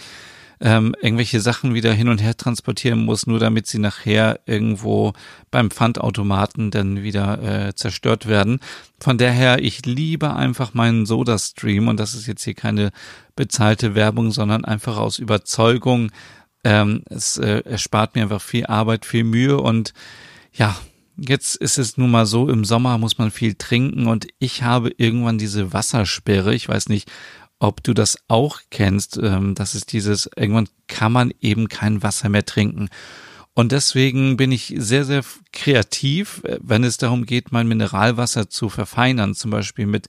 ähm, 0.61 0.95
irgendwelche 1.01 1.41
Sachen 1.41 1.75
wieder 1.75 1.93
hin 1.93 2.09
und 2.09 2.23
her 2.23 2.37
transportieren 2.37 3.05
muss, 3.05 3.27
nur 3.27 3.39
damit 3.39 3.67
sie 3.67 3.79
nachher 3.79 4.41
irgendwo 4.47 5.13
beim 5.51 5.71
Pfandautomaten 5.71 6.71
dann 6.71 7.03
wieder 7.03 7.43
äh, 7.43 7.75
zerstört 7.75 8.27
werden. 8.27 8.61
Von 9.01 9.19
daher, 9.19 9.63
ich 9.63 9.85
liebe 9.85 10.35
einfach 10.35 10.73
meinen 10.75 11.07
Soda-Stream 11.07 11.89
und 11.89 12.01
das 12.01 12.15
ist 12.15 12.27
jetzt 12.27 12.45
hier 12.45 12.55
keine 12.55 12.91
bezahlte 13.37 13.95
Werbung, 13.95 14.31
sondern 14.31 14.65
einfach 14.65 14.97
aus 14.97 15.19
Überzeugung. 15.19 16.11
Ähm, 16.63 17.03
es 17.11 17.37
äh, 17.37 17.63
erspart 17.65 18.15
mir 18.15 18.23
einfach 18.23 18.43
viel 18.43 18.67
Arbeit, 18.67 19.05
viel 19.05 19.25
Mühe 19.25 19.59
und 19.59 19.93
ja, 20.53 20.77
Jetzt 21.17 21.57
ist 21.57 21.79
es 21.79 21.97
nun 21.97 22.11
mal 22.11 22.27
so, 22.27 22.49
im 22.49 22.65
Sommer 22.65 22.99
muss 22.99 23.19
man 23.19 23.31
viel 23.31 23.55
trinken 23.55 24.07
und 24.07 24.27
ich 24.39 24.63
habe 24.63 24.91
irgendwann 24.97 25.39
diese 25.39 25.73
Wassersperre. 25.73 26.55
Ich 26.55 26.69
weiß 26.69 26.89
nicht, 26.89 27.11
ob 27.61 27.83
du 27.83 27.95
das 27.95 28.19
auch 28.29 28.61
kennst. 28.71 29.17
Ähm, 29.17 29.55
das 29.55 29.75
ist 29.75 29.93
dieses, 29.93 30.29
irgendwann 30.37 30.69
kann 30.89 31.13
man 31.13 31.33
eben 31.41 31.69
kein 31.69 32.03
Wasser 32.03 32.29
mehr 32.29 32.45
trinken. 32.45 32.89
Und 33.55 33.71
deswegen 33.71 34.37
bin 34.37 34.51
ich 34.51 34.75
sehr, 34.77 35.05
sehr 35.05 35.23
kreativ, 35.53 36.43
äh, 36.45 36.59
wenn 36.61 36.83
es 36.83 36.97
darum 36.97 37.25
geht, 37.25 37.53
mein 37.53 37.69
Mineralwasser 37.69 38.51
zu 38.51 38.69
verfeinern, 38.69 39.35
zum 39.35 39.51
Beispiel 39.53 39.87
mit 39.87 40.09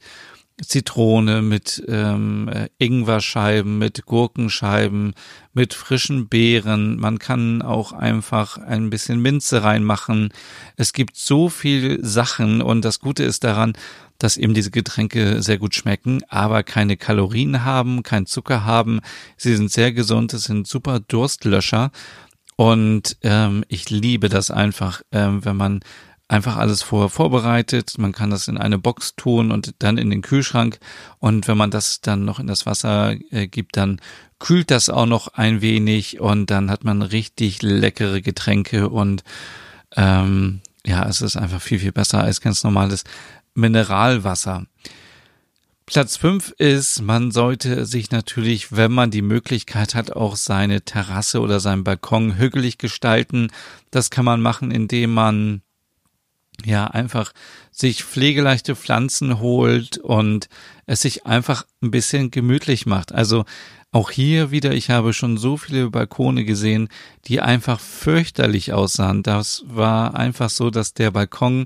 Zitrone, 0.62 1.42
mit 1.42 1.84
ähm, 1.88 2.48
äh, 2.48 2.70
Ingwerscheiben, 2.78 3.78
mit 3.78 4.06
Gurkenscheiben, 4.06 5.14
mit 5.54 5.74
frischen 5.74 6.30
Beeren. 6.30 6.98
Man 6.98 7.20
kann 7.20 7.62
auch 7.62 7.92
einfach 7.92 8.58
ein 8.58 8.90
bisschen 8.90 9.22
Minze 9.22 9.64
reinmachen. 9.64 10.30
Es 10.78 10.94
gibt 10.94 11.18
so 11.18 11.50
viel 11.50 12.00
Sachen 12.04 12.62
und 12.62 12.86
das 12.86 13.00
Gute 13.02 13.24
ist 13.24 13.44
daran, 13.44 13.74
dass 14.18 14.38
eben 14.38 14.54
diese 14.54 14.72
Getränke 14.72 15.42
sehr 15.42 15.58
gut 15.58 15.76
schmecken, 15.76 16.22
aber 16.30 16.64
keine 16.64 16.96
Kalorien 16.96 17.66
haben, 17.66 18.02
kein 18.02 18.26
Zucker 18.26 18.64
haben. 18.64 19.02
Sie 19.36 19.56
sind 19.56 19.72
sehr 19.72 19.92
gesund, 19.92 20.34
es 20.34 20.46
sind 20.46 20.68
super 20.68 21.02
Durstlöscher. 21.02 21.92
Und 22.56 23.18
ähm, 23.24 23.66
ich 23.68 23.90
liebe 23.90 24.30
das 24.30 24.50
einfach, 24.50 25.02
ähm, 25.12 25.44
wenn 25.44 25.58
man 25.58 25.82
einfach 26.28 26.58
alles 26.58 26.82
vorher 26.82 27.10
vorbereitet. 27.10 27.98
Man 27.98 28.12
kann 28.12 28.30
das 28.30 28.48
in 28.48 28.58
eine 28.58 28.80
Box 28.80 29.16
tun 29.16 29.52
und 29.52 29.76
dann 29.80 29.98
in 29.98 30.10
den 30.10 30.22
Kühlschrank. 30.22 30.80
Und 31.20 31.48
wenn 31.48 31.58
man 31.58 31.72
das 31.72 32.02
dann 32.02 32.26
noch 32.26 32.40
in 32.40 32.48
das 32.48 32.66
Wasser 32.66 33.16
äh, 33.32 33.48
gibt, 33.48 33.78
dann 33.78 34.02
kühlt 34.40 34.72
das 34.72 34.90
auch 34.90 35.06
noch 35.06 35.28
ein 35.30 35.62
wenig 35.62 36.20
und 36.20 36.50
dann 36.50 36.70
hat 36.70 36.84
man 36.84 37.02
richtig 37.02 37.62
leckere 37.62 38.22
Getränke 38.22 38.90
und 38.90 39.24
ähm, 39.96 40.62
ja, 40.86 41.08
es 41.08 41.22
ist 41.22 41.38
einfach 41.38 41.62
viel, 41.62 41.80
viel 41.80 41.92
besser 41.92 42.22
als 42.22 42.42
ganz 42.42 42.64
normales 42.64 43.06
Mineralwasser. 43.54 44.66
Platz 45.86 46.18
fünf 46.18 46.52
ist, 46.58 47.02
man 47.02 47.32
sollte 47.32 47.86
sich 47.86 48.10
natürlich, 48.10 48.76
wenn 48.76 48.92
man 48.92 49.12
die 49.12 49.22
Möglichkeit 49.22 49.94
hat, 49.94 50.12
auch 50.12 50.36
seine 50.36 50.82
Terrasse 50.82 51.40
oder 51.42 51.60
seinen 51.60 51.84
Balkon 51.84 52.38
hügelig 52.38 52.80
gestalten. 52.80 53.52
Das 53.92 54.10
kann 54.10 54.26
man 54.26 54.42
machen, 54.42 54.72
indem 54.72 55.14
man 55.14 55.62
ja 56.64 56.86
einfach 56.88 57.32
sich 57.72 58.04
pflegeleichte 58.04 58.76
Pflanzen 58.76 59.40
holt 59.40 59.98
und 59.98 60.48
es 60.86 61.02
sich 61.02 61.26
einfach 61.26 61.66
ein 61.82 61.92
bisschen 61.92 62.32
gemütlich 62.32 62.86
macht. 62.86 63.12
Also 63.12 63.46
auch 63.92 64.12
hier 64.12 64.52
wieder, 64.52 64.74
ich 64.74 64.90
habe 64.90 65.14
schon 65.14 65.38
so 65.38 65.58
viele 65.58 65.90
Balkone 65.90 66.44
gesehen, 66.44 66.90
die 67.28 67.42
einfach 67.42 67.80
fürchterlich 67.80 68.74
aussahen. 68.74 69.24
Das 69.24 69.64
war 69.68 70.16
einfach 70.16 70.50
so, 70.50 70.70
dass 70.70 70.94
der 70.94 71.12
Balkon 71.12 71.66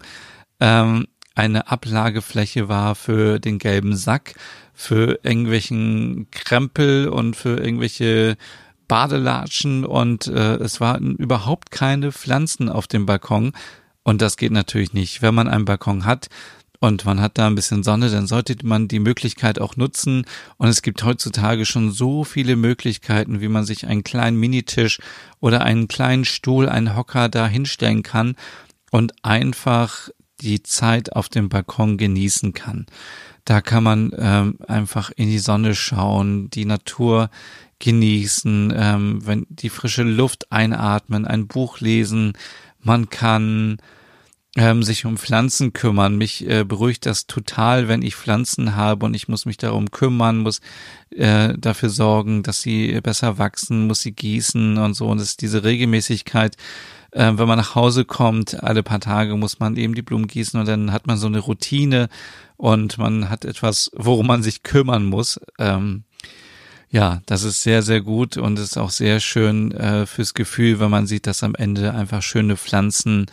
ähm, 0.60 1.08
eine 1.36 1.72
Ablagefläche 1.72 2.67
war 2.67 2.96
für 2.96 3.39
den 3.39 3.58
gelben 3.58 3.96
Sack, 3.96 4.36
für 4.74 5.19
irgendwelchen 5.24 6.27
Krempel 6.31 7.08
und 7.08 7.36
für 7.36 7.58
irgendwelche 7.58 8.38
Badelatschen 8.88 9.86
und 9.86 10.27
äh, 10.27 10.55
es 10.55 10.81
waren 10.81 11.15
überhaupt 11.15 11.72
keine 11.72 12.12
Pflanzen 12.12 12.69
auf 12.69 12.88
dem 12.88 13.05
Balkon. 13.05 13.53
Und 14.10 14.24
das 14.24 14.38
geht 14.38 14.51
natürlich 14.51 14.94
nicht. 14.94 15.22
Wenn 15.22 15.36
man 15.36 15.48
einen 15.48 15.66
Balkon 15.66 16.04
hat 16.04 16.30
und 16.80 17.06
man 17.06 17.22
hat 17.22 17.38
da 17.38 17.46
ein 17.46 17.54
bisschen 17.54 17.84
Sonne, 17.84 18.10
dann 18.10 18.25
sollte 18.25 18.56
man 18.63 18.88
die 18.88 18.98
Möglichkeit 18.98 19.62
auch 19.62 19.75
nutzen. 19.75 20.25
Und 20.58 20.68
es 20.68 20.82
gibt 20.82 21.04
heutzutage 21.04 21.63
schon 21.63 21.92
so 21.92 22.24
viele 22.24 22.56
Möglichkeiten, 22.56 23.39
wie 23.39 23.50
man 23.50 23.66
sich 23.66 23.86
einen 23.86 24.04
kleinen 24.04 24.39
Minitisch 24.39 24.98
oder 25.39 25.62
einen 25.62 25.88
kleinen 25.88 26.25
Stuhl, 26.25 26.68
einen 26.68 26.96
Hocker 26.96 27.30
da 27.30 27.48
hinstellen 27.48 28.01
kann 28.01 28.36
und 28.89 29.13
einfach 29.24 30.10
die 30.42 30.63
Zeit 30.63 31.16
auf 31.16 31.30
dem 31.30 31.48
Balkon 31.48 32.00
genießen 32.00 32.54
kann. 32.54 32.88
Da 33.46 33.62
kann 33.62 33.84
man 33.84 34.12
ähm, 34.18 34.58
einfach 34.68 35.12
in 35.16 35.28
die 35.30 35.38
Sonne 35.38 35.75
schauen, 35.75 36.50
die 36.50 36.66
Natur 36.66 37.30
genießen, 37.78 38.74
ähm, 38.75 39.20
wenn 39.24 39.46
die 39.50 39.70
frische 39.70 40.01
Luft 40.01 40.51
einatmen, 40.51 41.28
ein 41.28 41.46
Buch 41.46 41.80
lesen. 41.80 42.34
Man 42.82 43.12
kann 43.12 43.78
ähm, 44.60 44.84
sich 44.84 45.06
um 45.06 45.16
Pflanzen 45.16 45.72
kümmern. 45.72 46.18
Mich 46.18 46.46
äh, 46.46 46.66
beruhigt 46.66 47.06
das 47.06 47.28
total, 47.28 47.88
wenn 47.88 48.01
ich 48.01 48.18
Pflanzen 48.18 48.75
habe 48.75 49.06
und 49.06 49.13
ich 49.13 49.30
muss 49.30 49.46
mich 49.46 49.56
darum 49.56 49.89
kümmern, 49.89 50.39
muss 50.39 50.60
äh, 51.12 51.54
dafür 51.58 51.89
sorgen, 51.89 52.44
dass 52.44 52.62
sie 52.62 53.00
besser 53.00 53.38
wachsen, 53.38 53.88
muss 53.88 54.01
sie 54.01 54.12
gießen 54.12 54.78
und 54.78 54.96
so. 54.96 55.08
Und 55.08 55.20
es 55.20 55.30
ist 55.30 55.42
diese 55.42 55.63
Regelmäßigkeit, 55.63 56.58
äh, 57.12 57.32
wenn 57.36 57.48
man 57.48 57.58
nach 57.58 57.75
Hause 57.75 58.04
kommt, 58.04 58.62
alle 58.62 58.84
paar 58.84 59.00
Tage 59.00 59.38
muss 59.38 59.62
man 59.62 59.78
eben 59.78 59.96
die 59.96 60.01
Blumen 60.01 60.28
gießen 60.28 60.60
und 60.60 60.68
dann 60.68 60.92
hat 60.92 61.08
man 61.08 61.16
so 61.16 61.28
eine 61.28 61.39
Routine 61.39 62.10
und 62.58 62.98
man 62.98 63.30
hat 63.30 63.46
etwas, 63.46 63.89
worum 63.96 64.28
man 64.28 64.44
sich 64.44 64.63
kümmern 64.63 65.06
muss. 65.06 65.39
Ähm, 65.58 66.04
ja, 66.89 67.22
das 67.28 67.44
ist 67.44 67.63
sehr, 67.63 67.82
sehr 67.82 68.01
gut 68.01 68.36
und 68.36 68.60
ist 68.60 68.78
auch 68.78 68.89
sehr 68.89 69.22
schön 69.22 69.72
äh, 69.72 70.06
fürs 70.06 70.34
Gefühl, 70.34 70.82
wenn 70.82 70.92
man 70.92 71.08
sieht, 71.08 71.28
dass 71.28 71.44
am 71.44 71.56
Ende 71.56 71.94
einfach 71.94 72.22
schöne 72.22 72.58
Pflanzen 72.58 73.28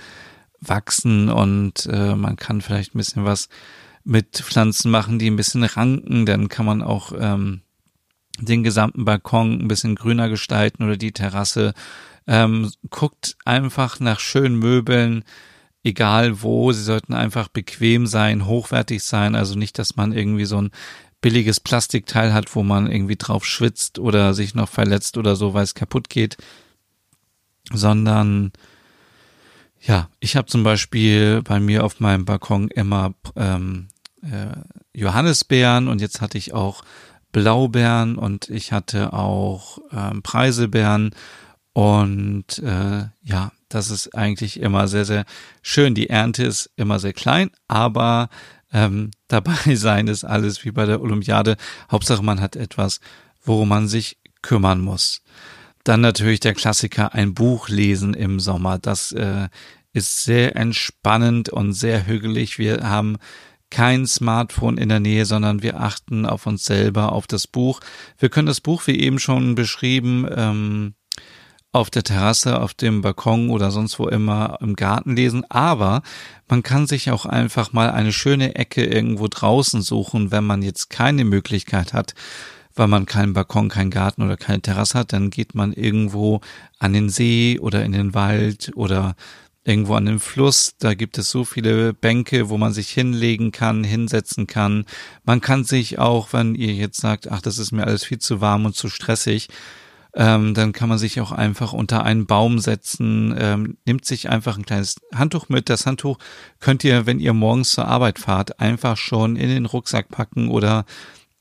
wachsen 0.61 1.29
und 1.29 1.87
äh, 1.87 2.15
man 2.15 2.37
kann 2.37 2.61
vielleicht 2.61 2.95
ein 2.95 2.99
bisschen 2.99 3.25
was 3.25 3.49
mit 4.05 4.37
Pflanzen 4.37 4.91
machen, 4.91 5.19
die 5.19 5.29
ein 5.29 5.37
bisschen 5.37 5.65
ranken, 5.65 6.27
dann 6.27 6.49
kann 6.49 6.67
man 6.67 6.83
auch 6.83 7.13
ähm, 7.19 7.63
den 8.39 8.63
gesamten 8.63 9.05
Balkon 9.05 9.61
ein 9.61 9.69
bisschen 9.69 9.95
grüner 9.95 10.29
gestalten 10.29 10.85
oder 10.85 10.97
die 10.97 11.13
Terrasse 11.13 11.75
ähm, 12.27 12.71
guckt 12.91 13.37
einfach 13.45 14.01
nach 14.01 14.21
schönen 14.21 14.57
Möbeln, 14.59 15.25
egal 15.85 16.43
wo. 16.43 16.73
Sie 16.73 16.83
sollten 16.83 17.15
einfach 17.15 17.49
bequem 17.49 18.07
sein, 18.07 18.47
hochwertig 18.47 19.03
sein. 19.03 19.35
Also 19.35 19.57
nicht, 19.57 19.79
dass 19.79 19.97
man 19.97 20.13
irgendwie 20.13 20.45
so 20.45 20.61
ein 20.61 20.71
billiges 21.21 21.61
Plastikteil 21.61 22.35
hat, 22.35 22.55
wo 22.55 22.63
man 22.63 22.91
irgendwie 22.91 23.17
drauf 23.17 23.45
schwitzt 23.45 23.99
oder 23.99 24.35
sich 24.35 24.55
noch 24.55 24.69
verletzt 24.69 25.17
oder 25.17 25.37
so, 25.37 25.55
weil 25.55 25.65
es 25.65 25.75
kaputt 25.75 26.09
geht, 26.09 26.37
sondern 27.73 28.53
ja, 29.81 30.09
ich 30.21 30.37
habe 30.37 30.47
zum 30.47 30.63
Beispiel 30.63 31.43
bei 31.43 31.61
mir 31.61 31.85
auf 31.85 32.01
meinem 32.01 32.25
Balkon 32.25 32.69
immer 32.69 33.15
ähm, 33.37 33.89
äh, 34.23 34.57
Johannisbeeren 34.93 35.89
und 35.89 36.01
jetzt 36.01 36.21
hatte 36.21 36.39
ich 36.39 36.55
auch 36.55 36.83
Blaubeeren 37.33 38.17
und 38.17 38.49
ich 38.49 38.73
hatte 38.73 39.13
auch 39.13 39.79
ähm, 39.93 40.23
Preiselbeeren 40.23 41.15
und 41.73 42.59
äh, 42.61 43.05
ja, 43.23 43.53
das 43.69 43.91
ist 43.91 44.15
eigentlich 44.15 44.61
immer 44.61 44.89
sehr, 44.89 45.05
sehr 45.05 45.25
schön. 45.61 45.95
Die 45.95 46.09
Ernte 46.09 46.45
ist 46.45 46.71
immer 46.77 46.99
sehr 46.99 47.13
klein, 47.13 47.51
aber 47.69 48.31
ähm, 48.73 49.11
dabei 49.29 49.75
sein 49.75 50.09
ist 50.09 50.25
alles 50.25 50.65
wie 50.65 50.71
bei 50.71 50.87
der 50.87 51.03
Olympiade. 51.03 51.57
Hauptsache 51.91 52.23
man 52.23 52.41
hat 52.41 52.57
etwas, 52.57 53.01
worum 53.45 53.69
man 53.69 53.89
sich 53.89 54.19
kümmern 54.41 54.81
muss. 54.81 55.23
Dann 55.87 56.01
natürlich 56.01 56.41
der 56.41 56.55
Klassiker, 56.55 57.15
ein 57.15 57.33
Buch 57.33 57.69
lesen 57.69 58.13
im 58.13 58.41
Sommer. 58.41 58.77
Das 58.77 59.13
äh, 59.13 59.47
ist 59.93 60.25
sehr 60.25 60.57
entspannend 60.57 61.49
und 61.49 61.75
sehr 61.75 62.09
hügelig. 62.09 62.59
Wir 62.59 62.79
haben 62.83 63.19
kein 63.71 64.05
Smartphone 64.05 64.79
in 64.79 64.89
der 64.89 64.99
Nähe, 64.99 65.27
sondern 65.27 65.63
wir 65.63 65.81
achten 65.81 66.27
auf 66.27 66.45
uns 66.47 66.65
selber, 66.65 67.13
auf 67.13 67.29
das 67.29 67.47
Buch. 67.47 67.79
Wir 68.19 68.31
können 68.31 68.49
das 68.49 68.61
Buch, 68.61 68.89
wie 68.89 68.99
eben 68.99 69.21
schon 69.21 69.55
beschrieben, 69.55 70.27
ähm, 70.35 70.95
auf 71.71 71.89
der 71.89 72.03
Terrasse, 72.03 72.61
auf 72.61 72.75
dem 72.75 73.01
Balkon 73.01 73.51
oder 73.51 73.71
sonst 73.71 74.01
wo 74.01 74.09
immer 74.09 74.59
im 74.61 74.75
Garten 74.75 75.15
lesen, 75.15 75.45
aber 75.51 76.03
man 76.49 76.65
kann 76.65 76.89
sich 76.89 77.13
auch 77.13 77.27
einfach 77.27 77.73
mal 77.73 77.93
eine 77.93 78.13
schöne 78.13 78.57
Ecke 78.57 78.85
irgendwo 78.85 79.29
draußen 79.29 79.83
suchen, 79.83 80.33
wenn 80.33 80.45
man 80.45 80.63
jetzt 80.63 80.91
keine 80.91 81.25
Möglichkeit 81.25 81.93
hat, 81.93 82.15
weil 82.77 82.89
man 82.89 83.07
keinen 83.07 83.33
Balkon, 83.33 83.69
keinen 83.69 83.91
Garten 83.91 84.23
oder 84.23 84.37
keine 84.37 84.63
Terrasse 84.63 84.99
hat, 84.99 85.13
dann 85.13 85.31
geht 85.31 85.55
man 85.55 85.73
irgendwo 85.73 86.41
an 86.79 86.93
den 86.93 87.09
See 87.09 87.59
oder 87.59 87.85
in 87.85 87.93
den 87.93 88.15
Wald 88.15 88.71
oder 88.77 89.17
irgendwo 89.65 89.95
an 89.95 90.07
den 90.07 90.21
Fluss. 90.21 90.75
Da 90.79 90.95
gibt 90.95 91.19
es 91.19 91.31
so 91.31 91.45
viele 91.45 91.93
Bänke, 91.93 92.49
wo 92.49 92.59
man 92.59 92.73
sich 92.73 92.91
hinlegen 92.91 93.51
kann, 93.51 93.83
hinsetzen 93.83 94.47
kann. 94.47 94.85
Man 95.25 95.41
kann 95.41 95.65
sich 95.65 95.99
auch, 95.99 96.33
wenn 96.33 96.55
ihr 96.55 96.73
jetzt 96.75 97.01
sagt, 97.01 97.31
ach, 97.31 97.41
das 97.41 97.59
ist 97.59 97.73
mir 97.73 97.85
alles 97.85 98.05
viel 98.05 98.19
zu 98.19 98.41
warm 98.41 98.67
und 98.67 98.77
zu 98.77 98.89
stressig, 98.89 99.49
ähm, 100.15 100.55
dann 100.55 100.73
kann 100.73 100.89
man 100.89 100.97
sich 100.97 101.21
auch 101.21 101.31
einfach 101.31 101.75
unter 101.75 102.05
einen 102.05 102.27
Baum 102.27 102.59
setzen, 102.59 103.35
ähm, 103.39 103.77
nimmt 103.85 104.07
sich 104.07 104.31
einfach 104.31 104.57
ein 104.57 104.65
kleines 104.65 104.97
Handtuch 105.15 105.51
mit. 105.51 105.69
Das 105.69 105.85
Handtuch 105.85 106.19
könnt 106.59 106.85
ihr, 106.85 107.05
wenn 107.05 107.21
ihr 107.21 107.35
morgens 107.35 107.73
zur 107.73 107.87
Arbeit 107.87 108.19
fahrt, 108.19 108.59
einfach 108.59 108.97
schon 108.97 109.37
in 109.37 109.51
den 109.51 109.67
Rucksack 109.67 110.09
packen 110.09 110.49
oder 110.49 110.87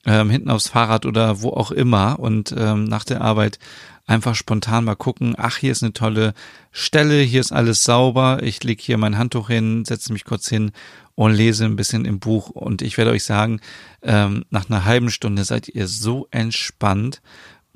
ähm, 0.05 0.29
hinten 0.29 0.49
aufs 0.49 0.69
Fahrrad 0.69 1.05
oder 1.05 1.41
wo 1.41 1.49
auch 1.49 1.71
immer 1.71 2.19
und 2.19 2.53
ähm, 2.57 2.85
nach 2.85 3.03
der 3.03 3.21
Arbeit 3.21 3.59
einfach 4.07 4.35
spontan 4.35 4.85
mal 4.85 4.95
gucken, 4.95 5.35
ach, 5.37 5.57
hier 5.57 5.71
ist 5.71 5.83
eine 5.83 5.93
tolle 5.93 6.33
Stelle, 6.71 7.21
hier 7.21 7.41
ist 7.41 7.51
alles 7.51 7.83
sauber, 7.83 8.43
ich 8.43 8.63
lege 8.63 8.81
hier 8.81 8.97
mein 8.97 9.17
Handtuch 9.17 9.47
hin, 9.47 9.83
setze 9.83 10.13
mich 10.13 10.25
kurz 10.25 10.47
hin 10.47 10.71
und 11.15 11.33
lese 11.33 11.65
ein 11.65 11.75
bisschen 11.75 12.05
im 12.05 12.19
Buch 12.19 12.49
und 12.49 12.81
ich 12.81 12.97
werde 12.97 13.11
euch 13.11 13.23
sagen, 13.23 13.61
ähm, 14.03 14.45
nach 14.49 14.69
einer 14.69 14.85
halben 14.85 15.09
Stunde 15.09 15.43
seid 15.43 15.69
ihr 15.69 15.87
so 15.87 16.27
entspannt, 16.29 17.21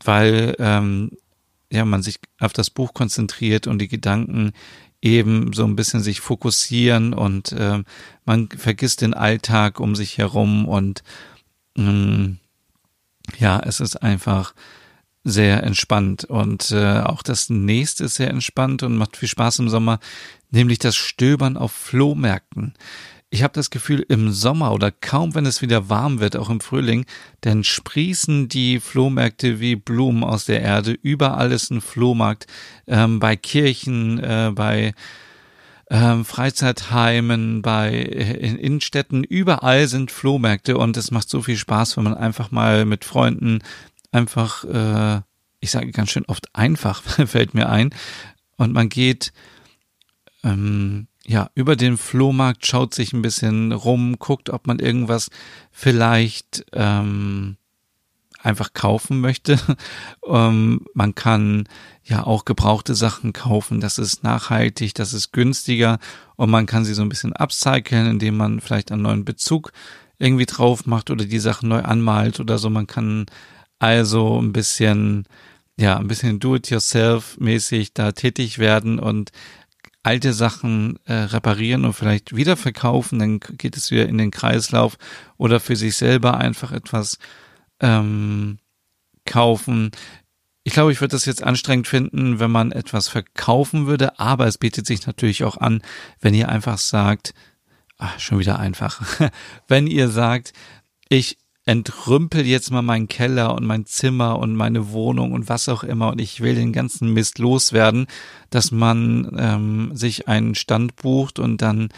weil 0.03 0.55
ähm, 0.59 1.11
ja 1.71 1.85
man 1.85 2.03
sich 2.03 2.19
auf 2.39 2.53
das 2.53 2.69
Buch 2.69 2.93
konzentriert 2.93 3.67
und 3.67 3.79
die 3.79 3.87
Gedanken 3.87 4.51
eben 5.01 5.53
so 5.53 5.63
ein 5.63 5.75
bisschen 5.75 6.01
sich 6.01 6.19
fokussieren 6.19 7.13
und 7.13 7.53
äh, 7.53 7.83
man 8.25 8.49
vergisst 8.49 9.01
den 9.01 9.13
Alltag 9.13 9.79
um 9.79 9.95
sich 9.95 10.17
herum 10.17 10.67
und 10.67 11.03
ja, 13.37 13.59
es 13.59 13.79
ist 13.79 13.97
einfach 13.97 14.53
sehr 15.23 15.63
entspannt 15.63 16.23
und 16.25 16.71
äh, 16.71 17.01
auch 17.01 17.21
das 17.21 17.49
nächste 17.49 18.05
ist 18.05 18.15
sehr 18.15 18.29
entspannt 18.29 18.83
und 18.83 18.95
macht 18.95 19.17
viel 19.17 19.27
Spaß 19.27 19.59
im 19.59 19.69
Sommer, 19.69 19.99
nämlich 20.49 20.79
das 20.79 20.95
Stöbern 20.95 21.57
auf 21.57 21.71
Flohmärkten. 21.71 22.73
Ich 23.31 23.43
habe 23.43 23.53
das 23.53 23.69
Gefühl, 23.69 24.03
im 24.09 24.31
Sommer 24.31 24.71
oder 24.73 24.91
kaum, 24.91 25.35
wenn 25.35 25.45
es 25.45 25.61
wieder 25.61 25.87
warm 25.87 26.19
wird, 26.19 26.35
auch 26.35 26.49
im 26.49 26.61
Frühling, 26.61 27.05
dann 27.41 27.63
sprießen 27.63 28.47
die 28.49 28.79
Flohmärkte 28.79 29.59
wie 29.59 29.75
Blumen 29.75 30.23
aus 30.23 30.45
der 30.45 30.61
Erde. 30.61 30.97
Überall 31.03 31.51
ist 31.51 31.69
ein 31.69 31.81
Flohmarkt, 31.81 32.47
ähm, 32.87 33.19
bei 33.19 33.35
Kirchen, 33.35 34.17
äh, 34.19 34.51
bei 34.53 34.93
ähm, 35.89 36.25
Freizeitheimen, 36.25 37.61
bei 37.61 37.91
in 37.91 38.57
Innenstädten, 38.57 39.23
überall 39.23 39.87
sind 39.87 40.11
Flohmärkte 40.11 40.77
und 40.77 40.97
es 40.97 41.11
macht 41.11 41.29
so 41.29 41.41
viel 41.41 41.57
Spaß, 41.57 41.97
wenn 41.97 42.03
man 42.03 42.13
einfach 42.15 42.51
mal 42.51 42.85
mit 42.85 43.05
Freunden 43.05 43.59
einfach, 44.11 44.63
äh, 44.65 45.21
ich 45.59 45.71
sage 45.71 45.91
ganz 45.91 46.11
schön 46.11 46.25
oft 46.25 46.53
einfach, 46.53 47.01
fällt 47.27 47.53
mir 47.53 47.69
ein, 47.69 47.93
und 48.57 48.73
man 48.73 48.89
geht 48.89 49.31
ähm, 50.43 51.07
ja, 51.25 51.51
über 51.53 51.75
den 51.75 51.97
Flohmarkt 51.97 52.65
schaut 52.65 52.93
sich 52.95 53.13
ein 53.13 53.21
bisschen 53.21 53.71
rum, 53.71 54.17
guckt, 54.17 54.49
ob 54.49 54.65
man 54.65 54.79
irgendwas 54.79 55.29
vielleicht 55.71 56.65
ähm, 56.73 57.57
einfach 58.41 58.73
kaufen 58.73 59.19
möchte. 59.19 59.59
ähm, 60.27 60.85
man 60.93 61.15
kann 61.15 61.67
ja 62.03 62.25
auch 62.25 62.45
gebrauchte 62.45 62.95
Sachen 62.95 63.33
kaufen. 63.33 63.81
Das 63.81 63.97
ist 63.97 64.23
nachhaltig, 64.23 64.93
das 64.95 65.13
ist 65.13 65.31
günstiger 65.31 65.99
und 66.35 66.49
man 66.49 66.65
kann 66.65 66.85
sie 66.85 66.93
so 66.93 67.01
ein 67.01 67.09
bisschen 67.09 67.33
upcyclen, 67.33 68.07
indem 68.07 68.37
man 68.37 68.61
vielleicht 68.61 68.91
einen 68.91 69.03
neuen 69.03 69.25
Bezug 69.25 69.71
irgendwie 70.17 70.45
drauf 70.45 70.85
macht 70.85 71.11
oder 71.11 71.25
die 71.25 71.39
Sachen 71.39 71.69
neu 71.69 71.81
anmalt 71.81 72.39
oder 72.39 72.57
so. 72.57 72.69
Man 72.69 72.87
kann 72.87 73.25
also 73.79 74.41
ein 74.41 74.53
bisschen 74.53 75.25
ja, 75.79 75.97
ein 75.97 76.07
bisschen 76.07 76.39
do-it-yourself-mäßig 76.39 77.93
da 77.93 78.11
tätig 78.11 78.59
werden 78.59 78.99
und 78.99 79.31
alte 80.03 80.33
Sachen 80.33 80.99
äh, 81.05 81.13
reparieren 81.13 81.85
und 81.85 81.93
vielleicht 81.93 82.35
wieder 82.35 82.57
verkaufen, 82.57 83.19
dann 83.19 83.39
geht 83.39 83.77
es 83.77 83.89
wieder 83.89 84.07
in 84.07 84.17
den 84.17 84.31
Kreislauf 84.31 84.97
oder 85.37 85.59
für 85.59 85.75
sich 85.77 85.95
selber 85.95 86.37
einfach 86.37 86.71
etwas 86.71 87.17
ähm, 87.79 88.59
kaufen. 89.25 89.91
Ich 90.63 90.73
glaube, 90.73 90.91
ich 90.91 91.01
würde 91.01 91.13
das 91.13 91.25
jetzt 91.25 91.43
anstrengend 91.43 91.87
finden, 91.87 92.39
wenn 92.39 92.51
man 92.51 92.71
etwas 92.71 93.07
verkaufen 93.07 93.87
würde, 93.87 94.19
aber 94.19 94.47
es 94.47 94.57
bietet 94.57 94.85
sich 94.85 95.07
natürlich 95.07 95.43
auch 95.43 95.57
an, 95.57 95.81
wenn 96.19 96.33
ihr 96.33 96.49
einfach 96.49 96.77
sagt, 96.77 97.33
ach, 97.97 98.19
schon 98.19 98.39
wieder 98.39 98.59
einfach, 98.59 99.01
wenn 99.67 99.87
ihr 99.87 100.09
sagt, 100.09 100.53
ich 101.09 101.37
entrümpel 101.65 102.47
jetzt 102.47 102.71
mal 102.71 102.81
meinen 102.81 103.07
Keller 103.07 103.53
und 103.53 103.63
mein 103.63 103.85
Zimmer 103.85 104.39
und 104.39 104.55
meine 104.55 104.91
Wohnung 104.91 105.33
und 105.33 105.49
was 105.49 105.69
auch 105.69 105.83
immer 105.83 106.09
und 106.09 106.19
ich 106.19 106.41
will 106.41 106.55
den 106.55 106.73
ganzen 106.73 107.13
Mist 107.13 107.37
loswerden, 107.37 108.07
dass 108.49 108.71
man 108.71 109.35
ähm, 109.37 109.91
sich 109.95 110.27
einen 110.27 110.55
Stand 110.55 110.95
bucht 110.95 111.37
und 111.37 111.61
dann 111.61 111.89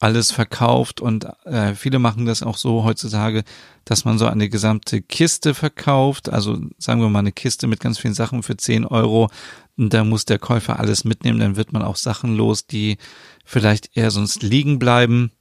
alles 0.00 0.32
verkauft 0.32 1.02
und 1.02 1.26
äh, 1.44 1.74
viele 1.74 1.98
machen 1.98 2.24
das 2.24 2.42
auch 2.42 2.56
so 2.56 2.84
heutzutage, 2.84 3.44
dass 3.84 4.06
man 4.06 4.18
so 4.18 4.26
eine 4.26 4.48
gesamte 4.48 5.02
Kiste 5.02 5.52
verkauft, 5.52 6.30
also 6.30 6.58
sagen 6.78 7.02
wir 7.02 7.10
mal 7.10 7.18
eine 7.18 7.32
Kiste 7.32 7.66
mit 7.66 7.80
ganz 7.80 7.98
vielen 7.98 8.14
Sachen 8.14 8.42
für 8.42 8.56
10 8.56 8.86
Euro. 8.86 9.28
Und 9.76 9.92
da 9.92 10.02
muss 10.04 10.24
der 10.24 10.38
Käufer 10.38 10.80
alles 10.80 11.04
mitnehmen, 11.04 11.38
dann 11.38 11.56
wird 11.56 11.72
man 11.72 11.82
auch 11.82 11.96
Sachen 11.96 12.34
los, 12.34 12.66
die 12.66 12.96
vielleicht 13.44 13.94
eher 13.94 14.10
sonst 14.10 14.42
liegen 14.42 14.78
bleiben. 14.78 15.32